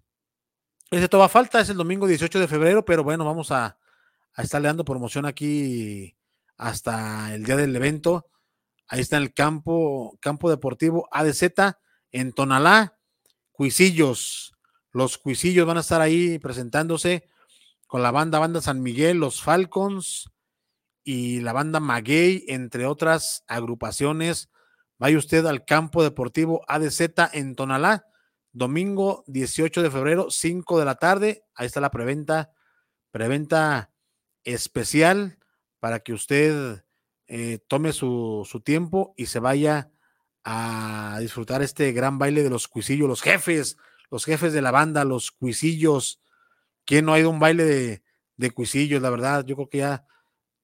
[0.89, 3.77] Ese todavía falta, es el domingo 18 de febrero, pero bueno, vamos a,
[4.33, 6.15] a estarle dando promoción aquí
[6.57, 8.27] hasta el día del evento.
[8.87, 11.77] Ahí está el campo, campo deportivo ADZ
[12.11, 12.97] en Tonalá,
[13.51, 14.53] Cuisillos.
[14.91, 17.23] Los Cuisillos van a estar ahí presentándose
[17.87, 20.29] con la banda Banda San Miguel, los Falcons
[21.03, 24.49] y la banda Maguey, entre otras agrupaciones.
[24.97, 27.01] Vaya usted al campo deportivo ADZ
[27.33, 28.05] en Tonalá,
[28.51, 31.43] domingo 18 de febrero, 5 de la tarde.
[31.55, 32.51] Ahí está la preventa,
[33.09, 33.91] preventa
[34.43, 35.37] especial
[35.79, 36.83] para que usted
[37.27, 39.91] eh, tome su, su, tiempo y se vaya
[40.43, 43.77] a disfrutar este gran baile de los cuisillos, los jefes,
[44.09, 46.21] los jefes de la banda, los cuisillos.
[46.85, 48.03] ¿Quién no ha ido a un baile de,
[48.37, 49.01] de cuisillos?
[49.01, 50.05] La verdad, yo creo que ya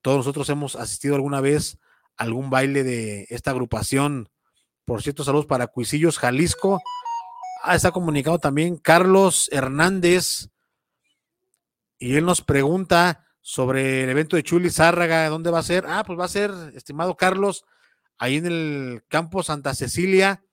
[0.02, 1.80] todos nosotros hemos asistido alguna vez
[2.18, 4.30] a algún baile de esta agrupación.
[4.86, 6.82] Por cierto, saludos para Cuisillos Jalisco.
[7.64, 10.50] Ah, está comunicado también Carlos Hernández.
[12.00, 15.86] Y él nos pregunta sobre el evento de Chuli Zárraga, ¿dónde va a ser?
[15.88, 17.64] Ah, pues va a ser, estimado Carlos,
[18.18, 20.44] ahí en el campo Santa Cecilia,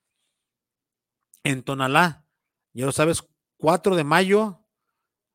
[1.42, 2.24] en Tonalá.
[2.72, 3.24] Ya lo sabes,
[3.56, 4.64] 4 de mayo,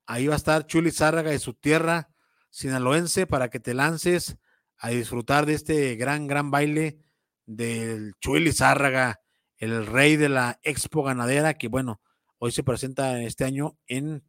[0.06, 2.10] ahí va a estar Chuli Zárraga y su tierra
[2.50, 4.38] sinaloense para que te lances
[4.78, 7.04] a disfrutar de este gran, gran baile
[7.46, 9.20] del Chuli Zárraga,
[9.58, 12.00] el rey de la expo ganadera, que bueno,
[12.38, 14.24] hoy se presenta este año en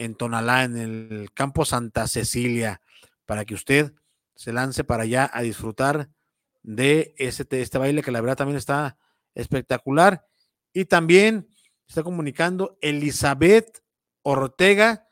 [0.00, 2.80] en Tonalá, en el campo Santa Cecilia,
[3.26, 3.92] para que usted
[4.34, 6.08] se lance para allá a disfrutar
[6.62, 8.96] de este, baile que la verdad también está
[9.34, 10.26] espectacular.
[10.72, 11.48] Y también
[11.86, 13.82] está comunicando Elizabeth
[14.22, 15.06] Ortega.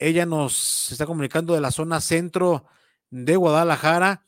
[0.00, 2.64] Ella nos está comunicando de la zona centro
[3.10, 4.26] de Guadalajara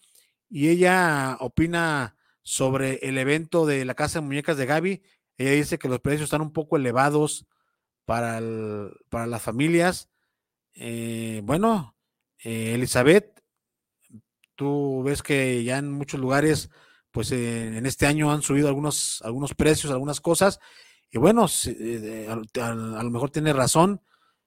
[0.49, 5.03] y ella opina sobre el evento de la Casa de Muñecas de Gaby.
[5.37, 7.49] Ella dice que los precios están un poco elevados
[8.05, 8.41] para,
[9.09, 10.09] para las familias.
[10.75, 11.97] Eh, bueno,
[12.43, 13.43] eh, Elizabeth,
[14.55, 16.71] tú ves que ya en muchos lugares,
[17.11, 20.61] pues eh, en este año han subido algunos, algunos precios, algunas cosas,
[21.11, 24.03] y bueno, a, lo mejor tiene razón,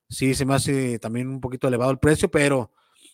[0.09, 2.73] sí se me hace también un poquito elevado el precio, pero,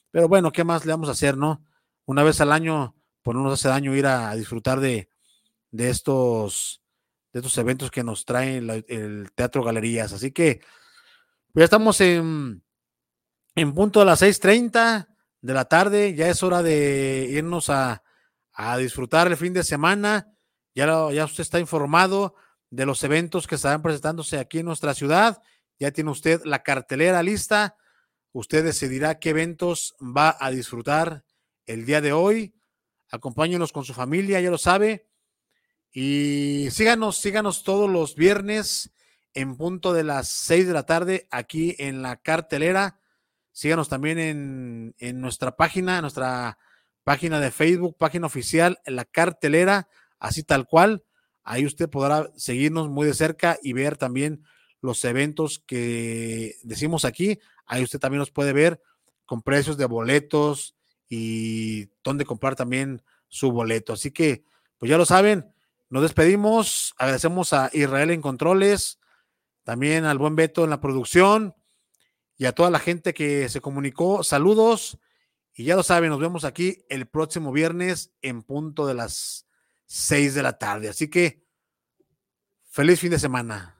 [0.09, 1.63] pero bueno, ¿qué más le vamos a hacer, no?
[2.05, 5.09] Una vez al año, pues no nos hace daño ir a, disfrutar de,
[5.71, 6.82] de estos
[7.33, 10.13] de estos eventos que nos trae el Teatro Galerías.
[10.13, 10.61] Así que
[11.51, 12.63] pues, ya estamos en,
[13.55, 15.07] en punto de las 6:30
[15.41, 16.13] de la tarde.
[16.13, 18.03] Ya es hora de irnos a,
[18.53, 20.31] a disfrutar el fin de semana.
[20.75, 22.35] Ya, ya usted está informado
[22.69, 25.41] de los eventos que estarán presentándose aquí en nuestra ciudad.
[25.79, 27.77] Ya tiene usted la cartelera lista.
[28.31, 31.25] Usted decidirá qué eventos va a disfrutar
[31.65, 32.55] el día de hoy.
[33.11, 35.07] Acompáñenos con su familia, ya lo sabe.
[35.93, 38.91] Y síganos, síganos todos los viernes
[39.35, 42.99] en punto de las 6 de la tarde aquí en la cartelera.
[43.51, 46.57] Síganos también en, en nuestra página, nuestra
[47.03, 49.87] página de Facebook, página oficial, en la cartelera,
[50.17, 51.03] así tal cual.
[51.43, 54.43] Ahí usted podrá seguirnos muy de cerca y ver también
[54.81, 57.39] los eventos que decimos aquí.
[57.65, 58.81] Ahí usted también los puede ver
[59.25, 60.75] con precios de boletos
[61.07, 63.93] y dónde comprar también su boleto.
[63.93, 64.43] Así que,
[64.77, 65.52] pues ya lo saben,
[65.93, 68.99] nos despedimos, agradecemos a Israel en controles,
[69.63, 71.53] también al buen Beto en la producción
[72.35, 74.23] y a toda la gente que se comunicó.
[74.23, 74.97] Saludos
[75.53, 79.45] y ya lo saben, nos vemos aquí el próximo viernes en punto de las
[79.85, 80.89] seis de la tarde.
[80.89, 81.45] Así que
[82.71, 83.72] feliz fin de semana.